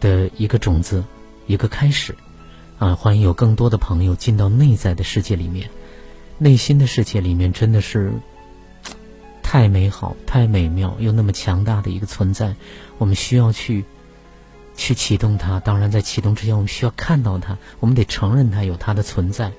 [0.00, 1.04] 的一个种子，
[1.46, 2.14] 一个开始。
[2.78, 5.70] 啊，欢迎有更多的朋友进到内在的世界里面，
[6.38, 8.12] 内心的世界里面真的是
[9.40, 12.56] 太美好、太美妙又那么强大的一个存在。
[12.98, 13.84] 我们需要去
[14.76, 15.60] 去启动它。
[15.60, 17.56] 当然，在启动之前，我们需要看到它。
[17.78, 19.52] 我们得承认它有它的存在，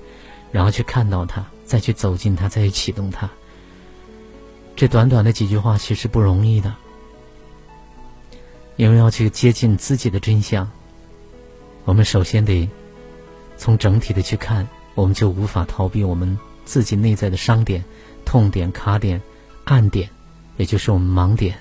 [0.52, 3.30] 然后去看到它，再去走进它，再去启动它。
[4.76, 6.74] 这短短的几句话其实不容易的，
[8.76, 10.68] 因为要去接近自己的真相，
[11.84, 12.68] 我们首先得
[13.56, 17.82] 从整体的去看，我们就无法逃避我们自己内在的伤点、
[18.24, 19.22] 痛点、卡点、
[19.64, 20.10] 暗点，
[20.56, 21.56] 也就是我们盲点。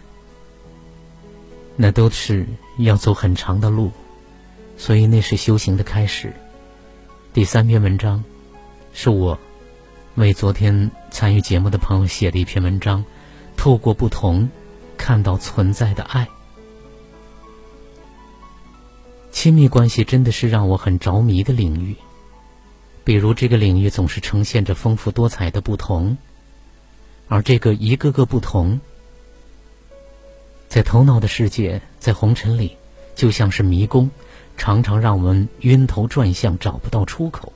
[1.76, 2.48] 那都是
[2.80, 3.92] 要走很长的路，
[4.76, 6.34] 所以那是修行的开始。
[7.32, 8.24] 第三篇文章
[8.92, 9.38] 是我。
[10.16, 13.04] 为昨天参与节目的朋友写了一篇文章，
[13.58, 14.48] 透过不同，
[14.96, 16.28] 看到存在的爱。
[19.32, 21.96] 亲密关系真的是让我很着迷的领域，
[23.04, 26.16] 比如这个领域总是呈现着丰富多彩的不同，
[27.28, 28.80] 而这个一个个不同，
[30.70, 32.78] 在头脑的世界，在红尘里，
[33.16, 34.12] 就像是迷宫，
[34.58, 37.52] 常常让我们晕头转向，找不到出口。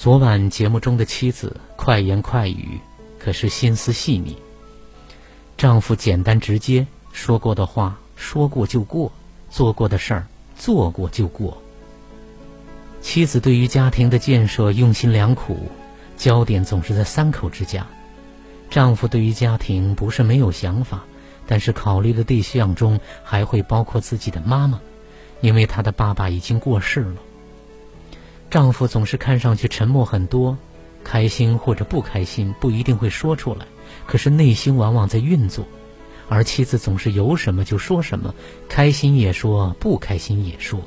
[0.00, 2.80] 昨晚节目中的妻子快言快语，
[3.18, 4.38] 可是心思细腻。
[5.58, 9.12] 丈夫简单直接，说过的话说过就过，
[9.50, 11.62] 做过的事儿做过就过。
[13.02, 15.70] 妻子对于家庭的建设用心良苦，
[16.16, 17.86] 焦点总是在三口之家。
[18.70, 21.04] 丈夫对于家庭不是没有想法，
[21.46, 24.80] 但是考虑的对象中还会包括自己的妈妈，
[25.42, 27.16] 因为他的爸爸已经过世了。
[28.50, 30.58] 丈夫总是看上去沉默很多，
[31.04, 33.64] 开心或者不开心不一定会说出来，
[34.06, 35.64] 可是内心往往在运作；
[36.28, 38.34] 而妻子总是有什么就说什么，
[38.68, 40.80] 开心也说，不开心也说。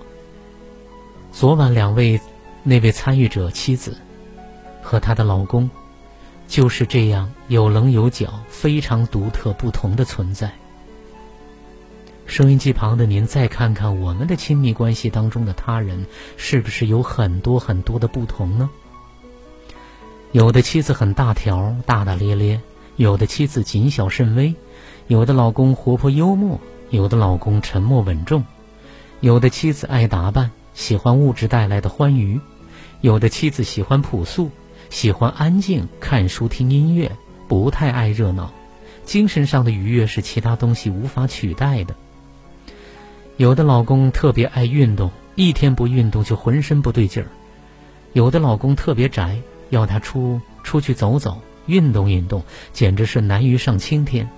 [1.31, 2.19] 昨晚两位
[2.63, 3.97] 那位参与者妻子
[4.81, 5.69] 和她的老公，
[6.47, 10.51] 就是这样有棱有角、非常独特不同的存在。
[12.25, 16.05] 收音机旁的您，再看看我们的亲密关系当中的他人，
[16.35, 18.69] 是不是有很多很多的不同呢？
[20.31, 22.59] 有的妻子很大条、大大咧咧；
[22.95, 24.55] 有的妻子谨小慎微；
[25.07, 26.57] 有的老公活泼幽默；
[26.89, 28.41] 有的老公沉默稳重；
[29.19, 32.39] 有的妻子爱打扮，喜欢物质带来的欢愉；
[33.01, 34.49] 有的妻子喜欢朴素，
[34.89, 37.11] 喜欢安静，看书听音乐，
[37.47, 38.51] 不太爱热闹。
[39.05, 41.93] 精神上的愉悦是其他东西无法取代的。
[43.37, 47.25] 有的老公特别爱运动，一天不运动就浑身不对劲儿；
[48.13, 54.29] 有的老公特别宅，要他出出去走走、运动运动，简直是难于上青天。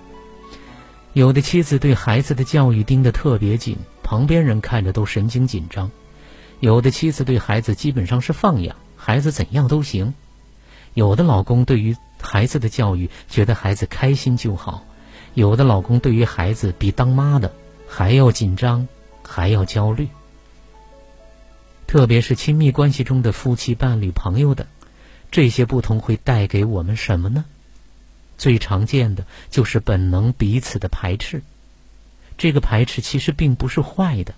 [1.12, 5.90] 有的妻子对孩子的教育盯得特别紧，旁边人看着都神经紧张；
[6.60, 10.14] 有的妻子对孩子基本上是放养，孩子怎样都行；
[10.94, 14.86] 有的老公对于孩子的教育觉得孩子开心就好；
[15.34, 17.52] 有的老公对于孩子比当妈的。
[17.88, 18.88] 还要紧张，
[19.22, 20.08] 还要焦虑。
[21.86, 24.66] 特别是亲密关系中的夫妻、伴侣、朋友等，
[25.30, 27.44] 这些不同会带给我们什么呢？
[28.36, 31.42] 最常见的就是本能彼此的排斥。
[32.36, 34.34] 这个排斥其实并不是坏的，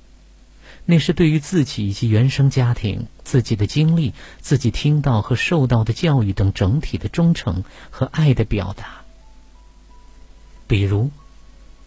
[0.85, 9.03] 那是对于自己以及原生家庭、自己的经历、自己听到和受到的教育等整体的忠诚和爱的表达。
[10.67, 11.11] 比如。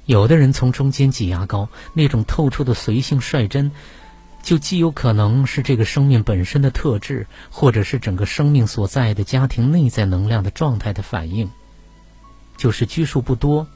[0.05, 3.71] 有的人从中间挤牙膏，那种透出的随性率真，
[4.43, 11.49] 就既有可能是这个生命本身的特质，或者是整个生命所在的家庭内在能量的状态的反应。
[12.57, 13.67] 就是拘束不多，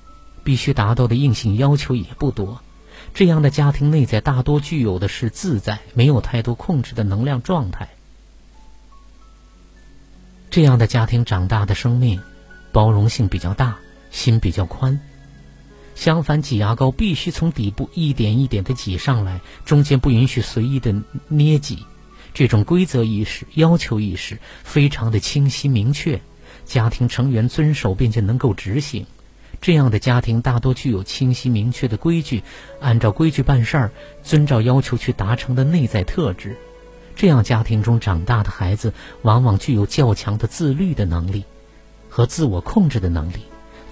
[0.43, 2.61] 必须达到的硬性要求也不多，
[3.13, 7.89] 这样的家庭内在大多具有的是自在，没有太多控制的能量状态。
[10.49, 12.21] 这样的家庭长大的生命，
[12.71, 13.77] 包容性比较大，
[14.11, 14.99] 心比较宽。
[15.95, 20.93] 相反，挤牙膏必须从底部一点一点的挤上来，中间不允许随意的
[21.27, 21.79] 捏挤。
[22.33, 26.19] 这种规则意识、要求意识非常的清晰明确，
[26.65, 29.05] 家庭成员遵守并且能够执行。
[29.61, 32.43] 这样的家庭大多具有清晰明确的规矩，
[32.81, 33.91] 按照规矩办事儿，
[34.21, 36.57] 遵照要求去达成的内在特质。
[37.15, 41.45] 这样家庭中长大的孩子，往往具有较强的自律的能力
[42.09, 43.37] 和自我控制的能力，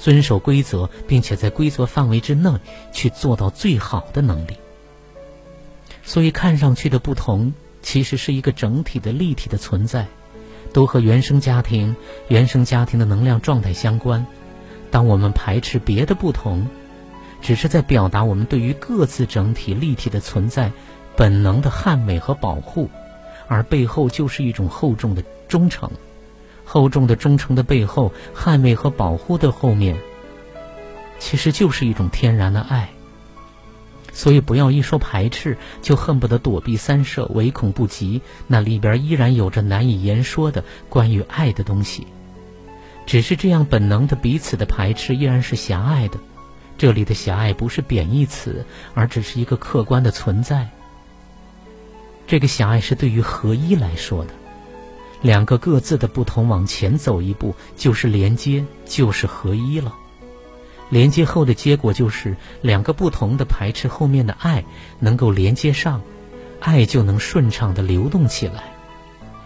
[0.03, 2.59] 遵守规则，并且在规则范围之内
[2.91, 4.57] 去做到最好的能力。
[6.03, 10.05] 所以，看上去的不同，其实是一个整体的立体的存在，
[10.73, 11.95] 都和原生家庭、
[12.27, 14.27] 原生家庭的能量状态相关。
[14.91, 16.67] 当我们排斥别的不同，
[17.41, 20.69] 只是在表达我们对于各自整体立体的存在
[21.15, 22.89] 本能的捍卫和保护。
[23.47, 25.89] 而背后就是一种厚重的忠诚，
[26.65, 29.97] 厚重的忠诚的背后，捍卫和保护的后面，
[31.19, 32.89] 其实就是一种天然的爱。
[34.15, 38.21] 所以，不要一说排斥，就恨不得躲避三舍，唯恐不及。
[38.45, 42.05] 那里边依然有着难以言说的关于爱的东西。
[43.07, 46.19] 只是这样本能的彼此的排斥，依然是狭隘的。
[46.77, 50.69] 这里的狭隘不是贬义词，而只是一个客观的存在。
[52.27, 54.33] 这个狭隘是对于合一来说的，
[55.23, 59.95] 两个各自的不同往前走一步，就是连接，就是合一了。
[60.89, 64.63] 连接后的结果就是两个不同的排斥后面的爱
[64.99, 66.03] 能够连接上，
[66.59, 68.65] 爱就能顺畅的流动起来，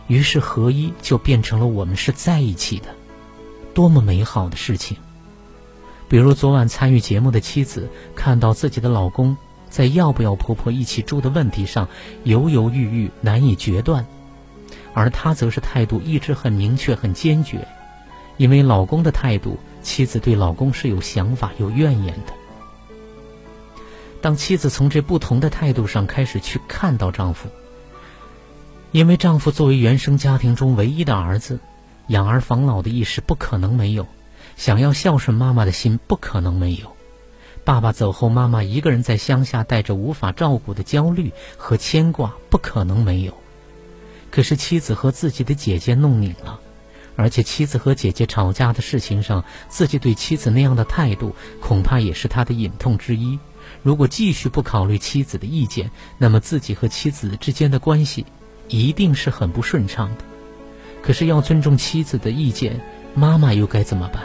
[0.08, 2.88] 于是合一就变成了我们是在一起的，
[3.74, 4.98] 多么美好的事情！
[6.10, 9.38] 比如昨晚参与节目的妻子看到自己的老公。
[9.70, 11.90] 在要不要婆婆一起住的问题上，
[12.24, 14.08] 犹犹豫豫，难以决断，
[14.98, 17.68] 而她则是态度一直很明确、很坚决。
[18.38, 22.34] 因为老公的态度，妻子对老公是有想法、有怨言的。
[24.22, 27.48] 当妻子从这不同的态度上开始去看到丈夫，
[28.92, 31.60] 因为丈夫作为原生家庭中唯一的儿子，
[32.08, 34.08] 养儿防老的意识不可能没有，
[34.56, 36.92] 想要孝顺妈妈的心不可能没有。
[37.64, 43.34] 爸爸走后，妈妈一个人在乡下，带着无法照顾的焦虑和牵挂，不可能没有。
[44.38, 46.60] 可是妻子和自己的姐姐弄拧了，
[47.16, 53.40] 而且妻子和姐姐吵架的事情上，自己对妻子那样的态度，恐怕也是他的隐痛之一。
[53.82, 58.28] 如果继续不考虑妻子的意见，那么自己和妻子之间的关系，
[58.68, 60.24] 一定是很不顺畅的。
[61.02, 62.80] 可是要尊重妻子的意见，
[63.16, 64.22] 妈妈又该怎么办？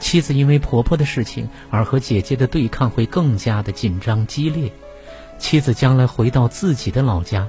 [0.00, 4.72] 妻子因为婆婆的事情而和姐姐的对抗会更加的紧张激烈。
[5.38, 7.46] 妻子将来回到自己的老家，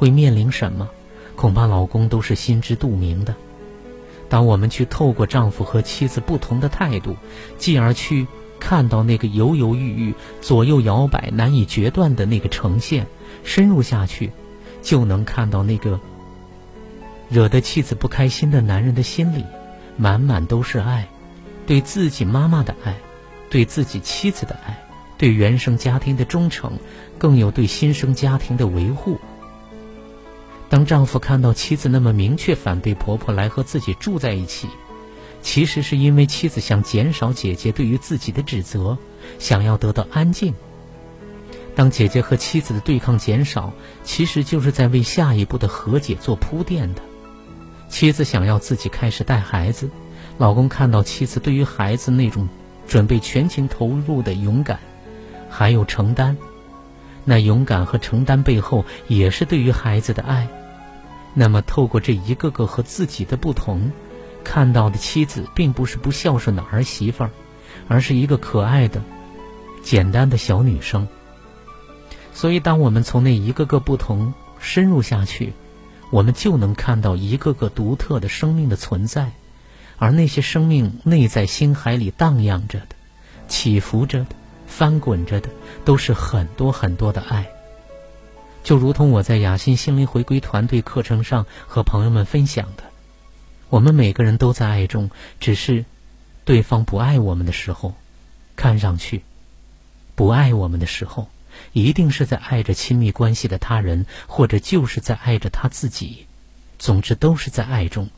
[0.00, 0.88] 会面临什么？
[1.36, 3.34] 恐怕老公都是心知肚明的。
[4.30, 7.16] 当我们去透过丈夫和妻子不同的态度，
[7.58, 8.26] 继而去
[8.58, 13.06] 看到那个犹犹豫豫、左右摇摆、难以决断的那个呈现，
[13.44, 14.32] 深入下去，
[14.80, 16.00] 就能看到那个
[17.28, 19.44] 惹得妻子不开心的男人的心里，
[19.98, 21.08] 满满都是爱。
[21.66, 22.96] 对自己妈妈的爱，
[23.50, 24.82] 对自己妻子的爱，
[25.18, 26.72] 对原生家庭的忠诚，
[27.18, 29.20] 更有对新生家庭的维护。
[30.70, 34.68] 当丈夫看到妻子那么明确反对婆婆来和自己住在一起，
[35.42, 38.96] 其实是因为妻子想减少姐姐对于自己的指责，
[39.40, 40.54] 想要得到安静。
[41.74, 43.72] 当姐姐和妻子的对抗减少，
[44.04, 47.02] 其实就是在为下一步的和解做铺垫的。
[47.88, 49.90] 妻子想要自己开始带孩子。
[50.38, 52.48] 老公看到妻子对于孩子那种
[52.86, 54.78] 准备全情投入的勇敢，
[55.50, 56.36] 还有承担，
[57.24, 60.48] 那勇敢和承担背后也是对于孩子的爱。
[61.34, 63.92] 那么，透过这一个个和自己的不同，
[64.42, 67.30] 看到的妻子并不是不孝顺的儿媳妇儿，
[67.88, 69.02] 而是一个可爱的、
[69.82, 71.06] 简单的小女生。
[72.32, 75.52] 所以，当我们从那一个个不同深入下去，
[76.10, 79.30] 我们就能看到一个个独特的生命的存在。
[79.98, 82.96] 而那些生命内在心海里荡漾着的、
[83.48, 84.34] 起伏着的、
[84.66, 85.50] 翻滚着的，
[85.84, 87.46] 都是很多很多的爱。
[88.62, 92.84] 就如同我在雅欣心灵回归团队课程上和朋友们分享的，
[93.68, 95.84] 我们每个人都在爱中，只是
[96.44, 97.94] 对方不爱我们的时候，
[98.56, 99.22] 看上去
[100.14, 101.28] 不爱我们的时候，
[101.72, 106.26] 一定是在爱着亲密关系的他人，或者就是在爱着他自己。
[106.78, 108.08] 总之，都是在爱中。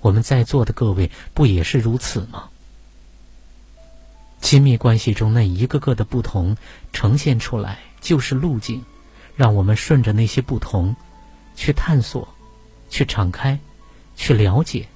[0.00, 2.48] 我们在座的各位不也是如此吗？
[4.40, 6.56] 亲密关系中那一个个的不同
[6.92, 8.84] 呈现出来，就是路径，
[9.36, 10.94] 让我们顺着那些不同，
[11.54, 12.28] 去探索，
[12.88, 13.58] 去敞开，
[14.16, 14.86] 去了解，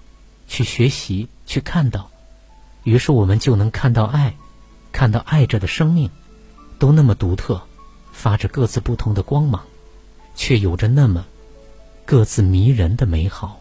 [0.46, 2.10] 去学习，去看到，
[2.84, 4.34] 于是我们就能看到爱，
[4.92, 6.10] 看到爱着的生命，
[6.78, 7.60] 都那么独特，
[8.12, 9.62] 发着各自不同的光芒，
[10.34, 11.26] 却有着那么
[12.04, 13.60] 各自迷人的美好。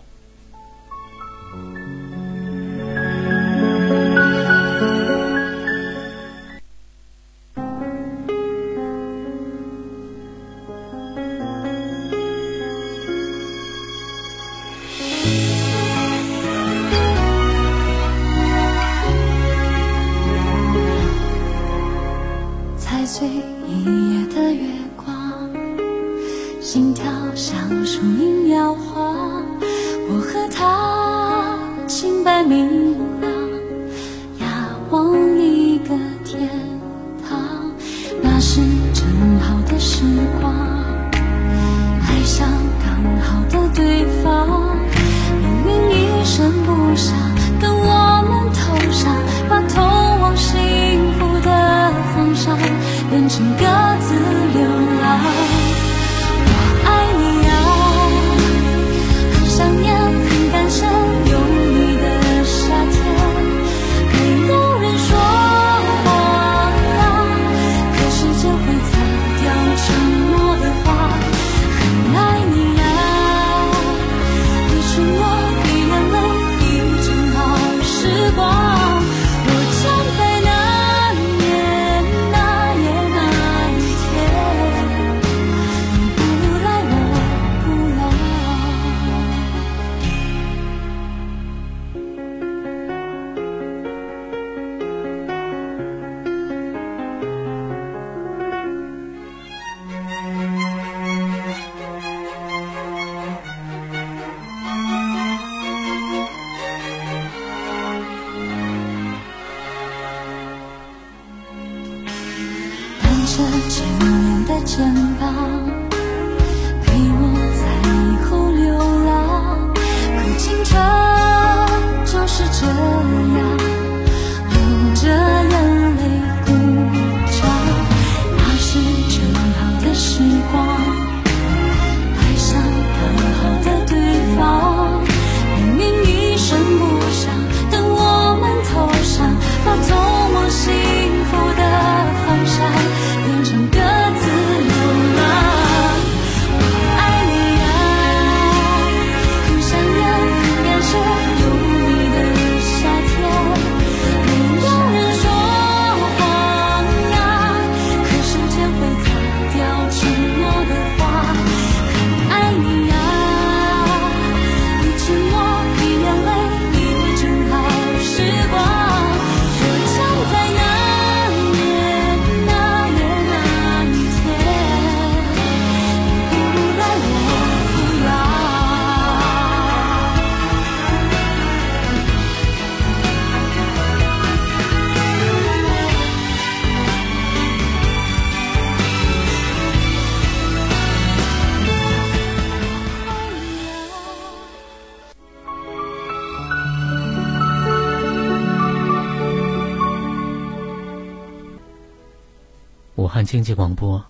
[203.35, 204.01] 经济广播，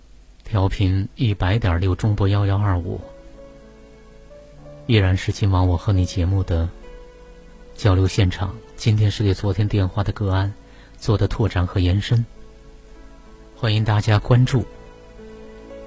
[0.44, 3.02] 调频一百点六中波幺幺二五，
[4.86, 6.70] 依然是今晚我和你节目的
[7.74, 8.56] 交流现场。
[8.76, 10.54] 今天是对昨天电话的个案
[11.00, 12.24] 做的拓展和延伸，
[13.56, 14.64] 欢迎大家关注，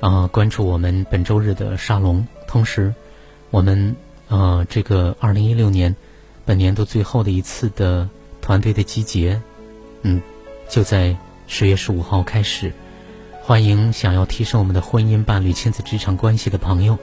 [0.00, 2.26] 啊、关注我们本周日的沙龙。
[2.48, 2.92] 同时，
[3.50, 3.94] 我们
[4.26, 5.94] 呃这个二零一六年
[6.44, 8.08] 本年度最后的一次的
[8.40, 9.40] 团队的集结，
[10.02, 10.20] 嗯，
[10.68, 11.16] 就在
[11.46, 12.72] 十月十五号开始。
[13.48, 16.98] 欢迎想要提升我们的婚姻、伴侣、亲子、职场关系的朋友，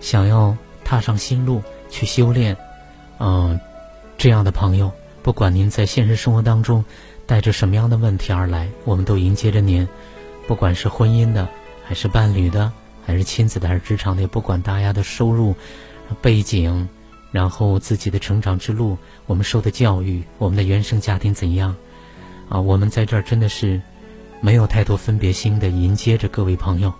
[0.00, 0.56] 想要
[0.86, 2.56] 踏上新路去修炼，
[3.18, 3.60] 嗯、
[4.16, 4.90] 这样的朋友，
[5.22, 6.82] 不管您在现实生活当中
[7.26, 9.86] 带着什么样的问题而来，我们都迎接着您。
[10.48, 11.46] 不管是婚姻的，
[11.84, 12.72] 还是伴侣的，
[13.04, 15.54] 还是亲子的，还是职场的，也不管大家的收入
[16.22, 16.88] 背景，
[17.32, 18.96] 然后自己的成长之路，
[19.26, 21.76] 我们受的教育，我们的原生家庭怎样
[22.48, 22.58] 啊？
[22.58, 23.78] 我们在这儿真的是。
[24.40, 26.92] 没有太多分别心的迎接着各位朋友，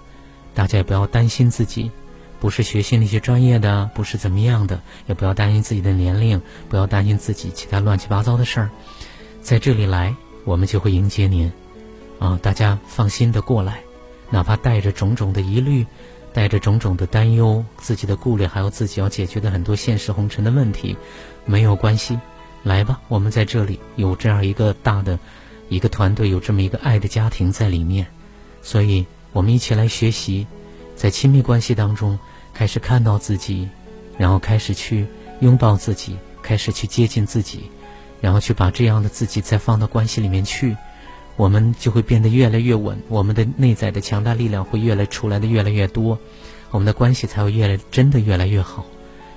[0.54, 1.90] 大家也不要担心自己
[2.38, 8.70] 不是学心理学专业的，不是怎么样的，也不要担心自己的年龄，不要担心自己其他乱七八糟的事儿，
[9.40, 10.14] 在这里来，
[10.44, 11.50] 我们就会迎接您，
[12.18, 13.80] 啊，大家放心的过来，
[14.28, 15.86] 哪怕带着种种的疑虑，
[16.34, 20.96] 带着种种的担忧，自己的顾虑，还有自己要解决的很多现实红尘的问题，
[21.46, 22.18] 没有关系，
[22.62, 25.18] 来吧，我们在这里有这样一个大的。
[25.70, 28.06] 一个团队有这么一个爱的家庭在里面，
[28.60, 30.46] 所以我们一起来学习，
[30.96, 32.18] 在亲密关系当中
[32.52, 33.68] 开始看到自己，
[34.18, 35.06] 然后开始去
[35.40, 37.70] 拥抱自己，开始去接近自己，
[38.20, 40.76] 然后去把这样的自己再放到关系里面去，
[41.36, 46.18] 我们就会变得越来越稳，我们的内在的强大力量会越来出来的越来越多，
[46.72, 48.84] 我们的关系才会越来真的越来越好。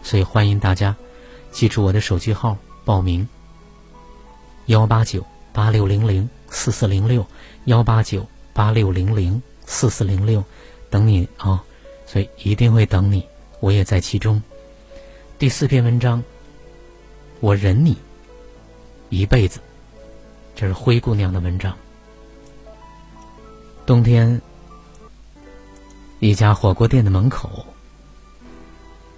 [0.01, 0.95] 所以欢迎大家
[1.51, 3.29] 记住我的手机号报名：
[4.65, 5.32] 幺八九。
[5.53, 7.25] 八六零零四四零六
[7.65, 10.43] 幺八九八六零零四四零六，
[10.89, 11.63] 等你啊，
[12.05, 13.25] 所以一定会等你，
[13.59, 14.41] 我也在其中。
[15.37, 16.23] 第四篇文章，
[17.39, 17.97] 我忍你
[19.09, 19.59] 一辈子，
[20.55, 21.77] 这是灰姑娘的文章。
[23.85, 24.41] 冬天，
[26.19, 27.65] 一家火锅店的门口，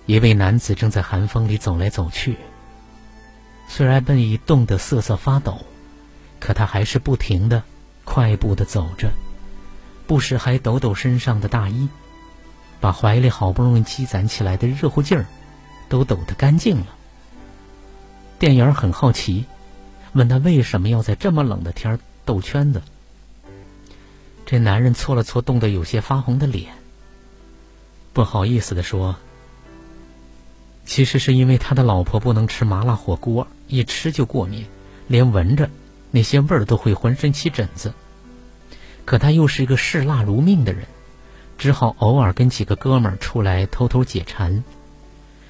[0.05, 2.37] 一位男子正在寒风里走来走去。
[3.67, 5.59] 虽然被冻得瑟瑟发抖，
[6.45, 7.63] 可他还是不停的
[8.03, 9.11] 快步的走着，
[10.05, 11.89] 不时还抖抖身上的大衣，
[12.79, 15.25] 把怀里好不容易积攒起来的热乎劲儿
[15.89, 16.85] 都抖得干净了。
[18.37, 19.45] 店员很好奇，
[20.13, 22.83] 问他为什么要在这么冷的天儿兜圈子。
[24.45, 26.73] 这男人搓了搓冻得有些发红的脸，
[28.13, 29.15] 不好意思的说
[30.85, 34.63] ：“其实是因为他的老婆不能吃麻辣火锅，一吃就过敏，
[35.07, 35.67] 连闻着
[36.15, 37.93] 那些味儿都会浑身起疹子。
[39.03, 40.85] 可他又是一个嗜辣如命的人，
[41.57, 44.63] 只好偶尔跟几个哥们儿出来偷偷解馋。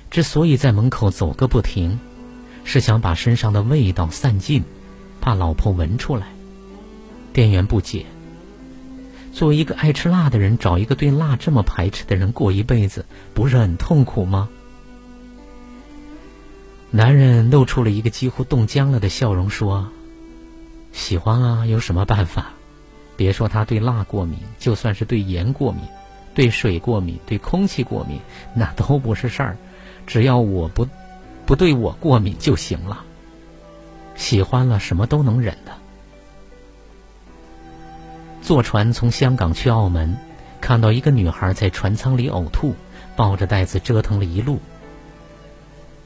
[0.10, 2.00] 之所以在门口走个不停，
[2.64, 4.64] 是想把身上的味道散尽，
[5.22, 6.26] 怕老婆闻出来。”
[7.32, 8.08] 店员不解。
[9.32, 13.06] 作为一个爱吃辣的人，找一个对辣这么排斥的人过一辈子，
[13.36, 14.50] 不是很痛苦吗？
[16.90, 19.92] 男人露出了一个几乎冻僵了的笑容，说
[20.96, 22.54] ：“喜欢啊，有什么办法？
[23.18, 25.82] 别说他对辣过敏，就算是对盐过敏、
[26.34, 28.18] 对水过敏、对空气过敏，
[28.54, 29.58] 那都不是事儿。
[30.08, 30.88] 只要我不
[31.46, 33.04] 不对我过敏就行了。
[34.16, 35.74] 喜欢了，什么都能忍的。”
[38.42, 40.18] 坐船从香港去澳门，
[40.62, 42.74] 看到一个女孩在船舱里呕吐，
[43.18, 44.60] 抱着袋子折腾了一路，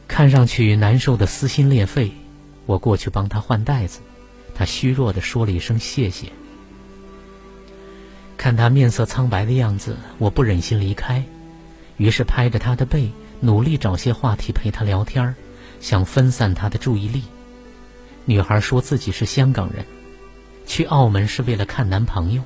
[0.08, 2.12] 看上去难受的撕心裂肺。
[2.66, 4.00] 我过去帮她换袋子，
[4.60, 6.28] 她虚弱的说了一声谢谢。
[8.36, 11.24] 看她面色苍白的样子，我不忍心离开，
[11.95, 15.34] 于是拍着她的背，努力找些话题陪她聊天，
[15.80, 17.24] 想分散她的注意力。
[18.26, 19.86] 女孩说自己是香港人。
[20.66, 22.43] 去澳门是为了看男朋友。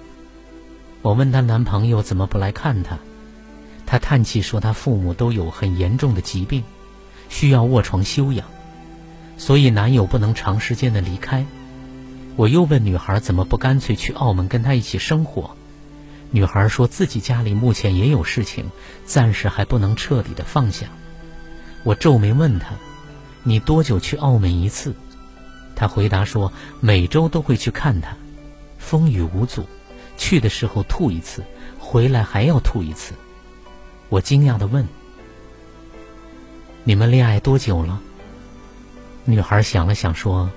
[1.02, 3.00] 我问她男朋友怎么不来看她，
[3.88, 6.64] 她叹气说她父母都有很严重的疾病，
[7.28, 8.46] 需要卧床休养，
[9.36, 11.44] 所以男友不能长时间的离开。
[12.36, 15.56] 我又问女孩怎么不干脆去澳门跟他一起生活，
[16.32, 18.72] 女孩说自己家里目前也有事情，
[19.06, 20.88] 暂时还不能彻底的放下。
[21.84, 22.70] 我皱眉问她
[23.44, 24.96] ：“你多久去澳门一次？”
[25.76, 28.16] 他回答说：“每周都会去看他，
[28.80, 29.66] 风雨无阻。
[30.18, 31.44] 去的时候吐一次，
[31.78, 33.14] 回来还要吐一次。”
[34.10, 34.88] 我惊讶的问
[36.84, 38.02] ：“你们恋爱多久了？”
[39.26, 40.50] 女孩想了想说：“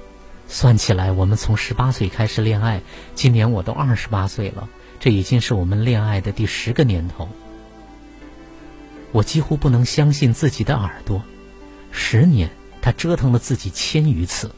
[0.48, 2.80] 算起来，我们从十八岁开始恋爱，
[3.14, 4.68] 今年我都二十八岁了，
[5.00, 7.28] 这已经是我们恋爱的第十个年头。”
[9.12, 11.22] 我几乎不能相信自己的耳朵，
[11.90, 12.50] 十年，
[12.82, 14.50] 他折腾了自己千余次。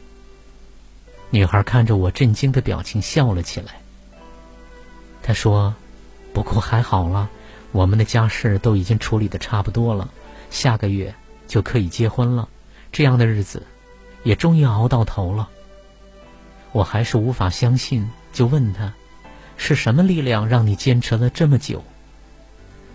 [1.29, 3.81] 女孩看着我震惊的表情，笑了起来。
[5.21, 5.75] 她说
[6.33, 7.29] ：“不过还好了，
[7.71, 10.09] 我们的家事都已经处理的差不多了，
[10.49, 11.13] 下个月
[11.47, 12.49] 就可以结婚了。
[12.91, 13.63] 这样的日子，
[14.23, 15.49] 也终于熬到头了。”
[16.71, 18.93] 我还是无法相信，就问他
[19.57, 21.83] ：“是什么力量让你坚持了这么久？”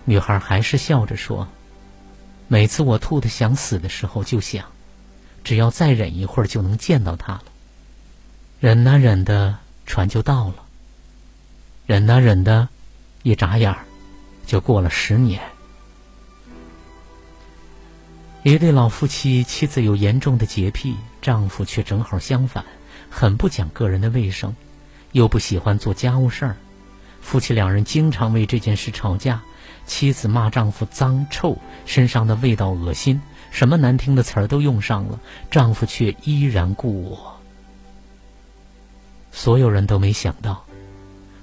[0.07, 1.49] 女孩还是笑着说
[2.47, 4.65] ：“每次我吐的想死的时候，就想，
[5.43, 7.45] 只要再忍一会儿，就能见到他了。”
[8.61, 10.57] 忍呐忍的，船就到了。
[11.87, 12.69] 忍呐忍的，
[13.23, 13.85] 一眨眼儿，
[14.47, 15.41] 就过了十年。
[18.43, 22.65] 一对老夫妻，妻子有严重的洁癖，丈夫却正好相反，
[23.17, 24.57] 很不讲个人的卫生，
[25.13, 26.57] 又不喜欢做家务事儿。
[27.21, 29.41] 夫妻两人经常为这件事吵架，
[29.87, 31.57] 妻子骂丈夫脏臭，
[31.87, 37.41] 身上的味道恶心，什么难听的词儿都用上了，丈夫却依然故我。
[39.31, 40.67] 所有人都没想到，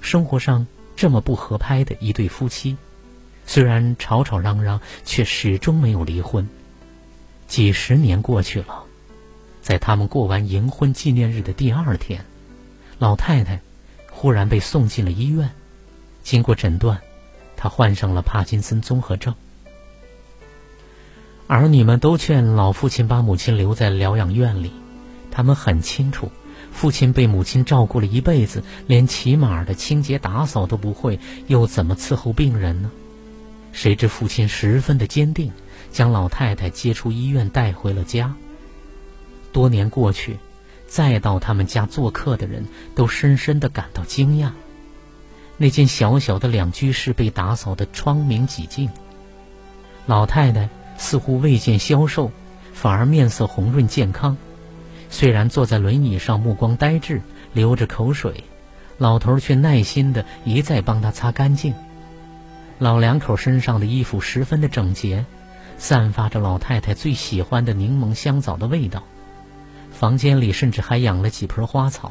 [0.02, 2.76] 生活上这么不合拍的一对夫妻，
[3.46, 6.46] 虽然吵吵嚷嚷，却始终没有离婚。
[7.48, 8.84] 几十年过去了，
[9.62, 12.24] 在他们过完银婚纪念日的第二天，
[12.98, 13.60] 老太太
[14.10, 15.50] 忽然被送进了医院。
[16.22, 17.00] 经过诊断，
[17.56, 19.34] 她患上了帕金森综合症。
[21.46, 24.72] 儿女们都劝老父亲把母亲留在疗养院里，
[25.30, 26.30] 他们很清楚。
[26.72, 32.90] 父亲被母亲照顾了一辈子，连起码的清洁打扫都不会，又怎么伺候病人呢？
[33.72, 35.52] 谁知父亲十分的坚定，
[35.92, 38.34] 将老太太接出医院带回了家。
[39.52, 40.38] 多年过去，
[40.86, 44.50] 再到他们家做客的人都深深的感到惊讶。
[45.58, 48.90] 那间小小的两居室被打扫得窗明几净。
[50.06, 52.32] 老太太似乎未见消瘦，
[52.72, 54.36] 反而面色红润健康。
[55.10, 57.20] 虽然坐在轮椅上，目光呆滞，
[57.52, 58.44] 流着口水，
[58.98, 61.74] 老头却耐心的一再帮她擦干净。
[62.78, 65.24] 老两口身上的衣服十分的整洁，
[65.78, 69.04] 散发着老太太最喜欢的柠檬香皂的味道。
[70.02, 72.10] 房间里甚至还养了几盆花草，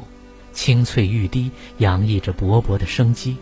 [0.54, 3.36] 青翠欲滴，洋溢着勃勃的生机。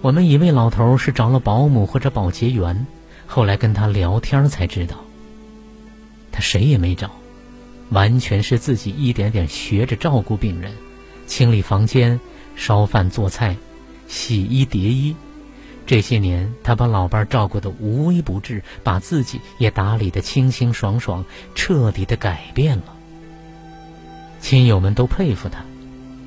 [0.00, 2.88] 我们以为老头是找了保姆或者保洁员，
[3.28, 4.96] 后来跟他聊天才知道，
[6.32, 7.12] 他谁也没找，
[7.90, 10.72] 完全是自己一点点学着照顾病人，
[11.28, 12.18] 清理房间、
[12.56, 13.56] 烧饭做菜、
[14.08, 15.14] 洗衣叠衣。
[15.92, 21.22] 这些年，他把老伴儿照顾得无微不至，把自己也打理得清清爽爽，
[21.54, 22.84] 彻底的改变了。
[24.40, 25.62] 亲友们都佩服他，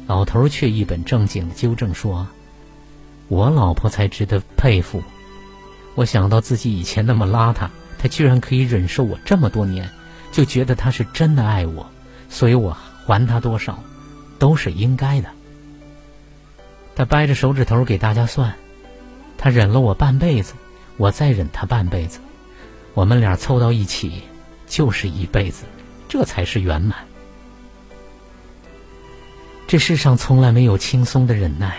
[0.06, 2.28] 老头却一本正经的纠正说
[3.28, 5.02] ：“我老婆才值得佩服。
[5.96, 9.90] 我想到自己以前那么邋遢，他居然可以忍受我这么多年，
[10.32, 11.90] 就觉得他是真的爱我，
[12.30, 13.80] 所以我还他多少，
[14.38, 15.30] 都是应该的。”
[16.96, 18.54] 他掰着手指头给大家算。
[19.38, 20.54] 他忍了我半辈子，
[20.98, 22.20] 我再忍他半辈子，
[22.94, 24.24] 我们俩凑到一起
[24.68, 25.66] 就是一辈子，
[26.08, 27.06] 这才是圆满。
[29.68, 31.78] 这世上从来没有轻松的忍耐，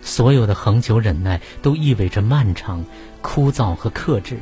[0.00, 2.84] 所有的恒久忍耐都意味着漫长、
[3.20, 4.38] 枯燥和克制。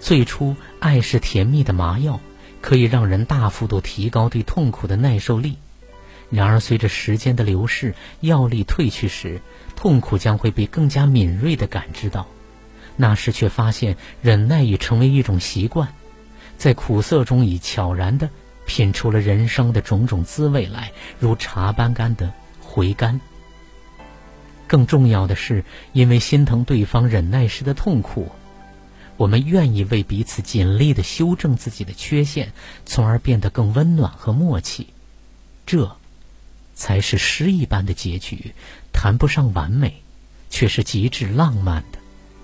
[0.00, 2.20] 最初，爱是甜蜜的麻药，
[2.60, 5.56] 可以让人大幅度提高对痛苦的耐受力。
[6.32, 9.42] 然而，随着时间的流逝，药力褪去时，
[9.76, 12.26] 痛苦将会被更加敏锐地感知到。
[12.96, 15.92] 那时，却发现忍耐已成为一种习惯，
[16.56, 18.30] 在苦涩中已悄然地
[18.64, 23.20] 品出了人生的种种滋味来，如茶般干的回甘。
[24.66, 25.62] 更重要的是，
[25.92, 28.32] 因为心疼对方忍耐时的痛苦，
[29.18, 32.54] 我们愿意为彼此尽力地修正自己的缺陷，
[32.86, 34.86] 从而变得更温暖和默契。
[35.66, 35.94] 这。
[36.82, 38.52] 才是诗一般的结局，
[38.92, 40.02] 谈不上完美，
[40.50, 41.98] 却是极致浪漫的、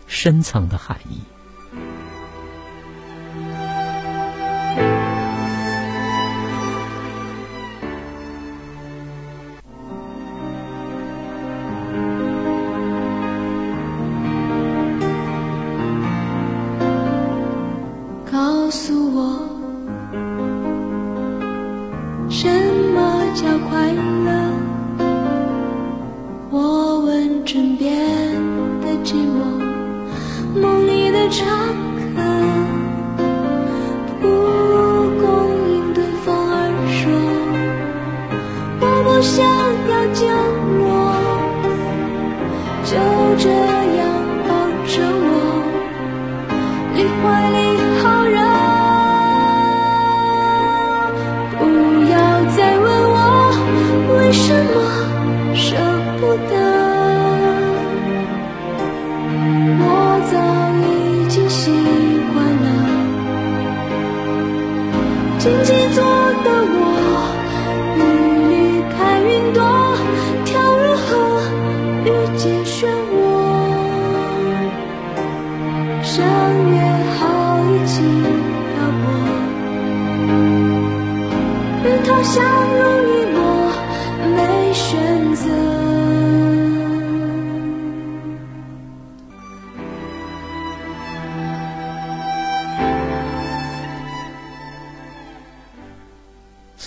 [0.06, 1.18] 深层的含义。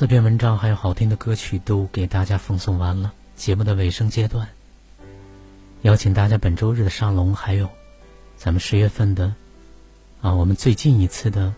[0.01, 3.13] 四篇文章还有好听的歌曲都给大家奉送完了。
[3.35, 4.49] 节目的尾声阶段，
[5.83, 7.69] 邀请大家本周日的沙龙，还有
[8.35, 9.35] 咱们十月份的
[10.19, 11.53] 啊，我们最近一次的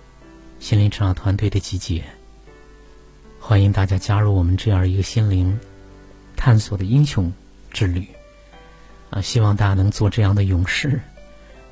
[0.59, 2.03] 心灵成长团队的集结。
[3.39, 5.57] 欢迎大家加入我们这样一个心灵
[6.35, 7.31] 探索的英雄
[7.71, 8.05] 之旅
[9.09, 9.21] 啊！
[9.21, 10.99] 希望大家能做这样的勇士，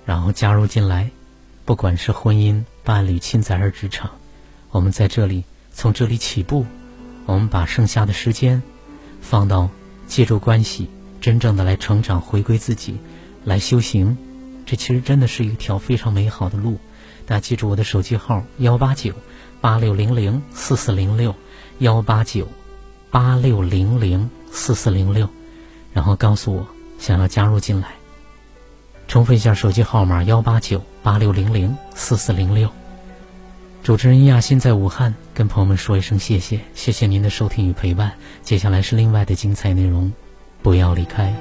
[0.06, 1.12] 然后加入进来。
[1.66, 4.10] 不管是婚姻、伴侣、亲子还是职场，
[4.70, 5.44] 我们在这里。
[5.74, 6.66] 从这里起步，
[7.26, 8.62] 我们把剩下的时间
[9.22, 9.70] 放到
[10.08, 10.90] 借助关系，
[11.22, 12.98] 真正的来成长、回归自己，
[13.44, 14.18] 来修行。
[14.66, 16.78] 这其实真的是一条非常美好的路。
[17.26, 19.14] 大家记住我的手机号：幺八九
[19.60, 21.36] 八六零零四四零六，
[21.80, 22.48] 幺八九
[23.10, 25.30] 八六零零四四零六，
[25.94, 26.68] 然后告诉我
[27.00, 27.94] 想要加入进来。
[29.08, 32.70] 重复一下手机号码：幺八九八六零零四四零六。
[33.84, 38.14] 主持人亚欣在武汉跟朋友们说一声谢谢谢谢您的收听与陪伴。
[38.44, 40.12] 接下来是另外的精彩内容
[40.62, 41.34] 不要离开。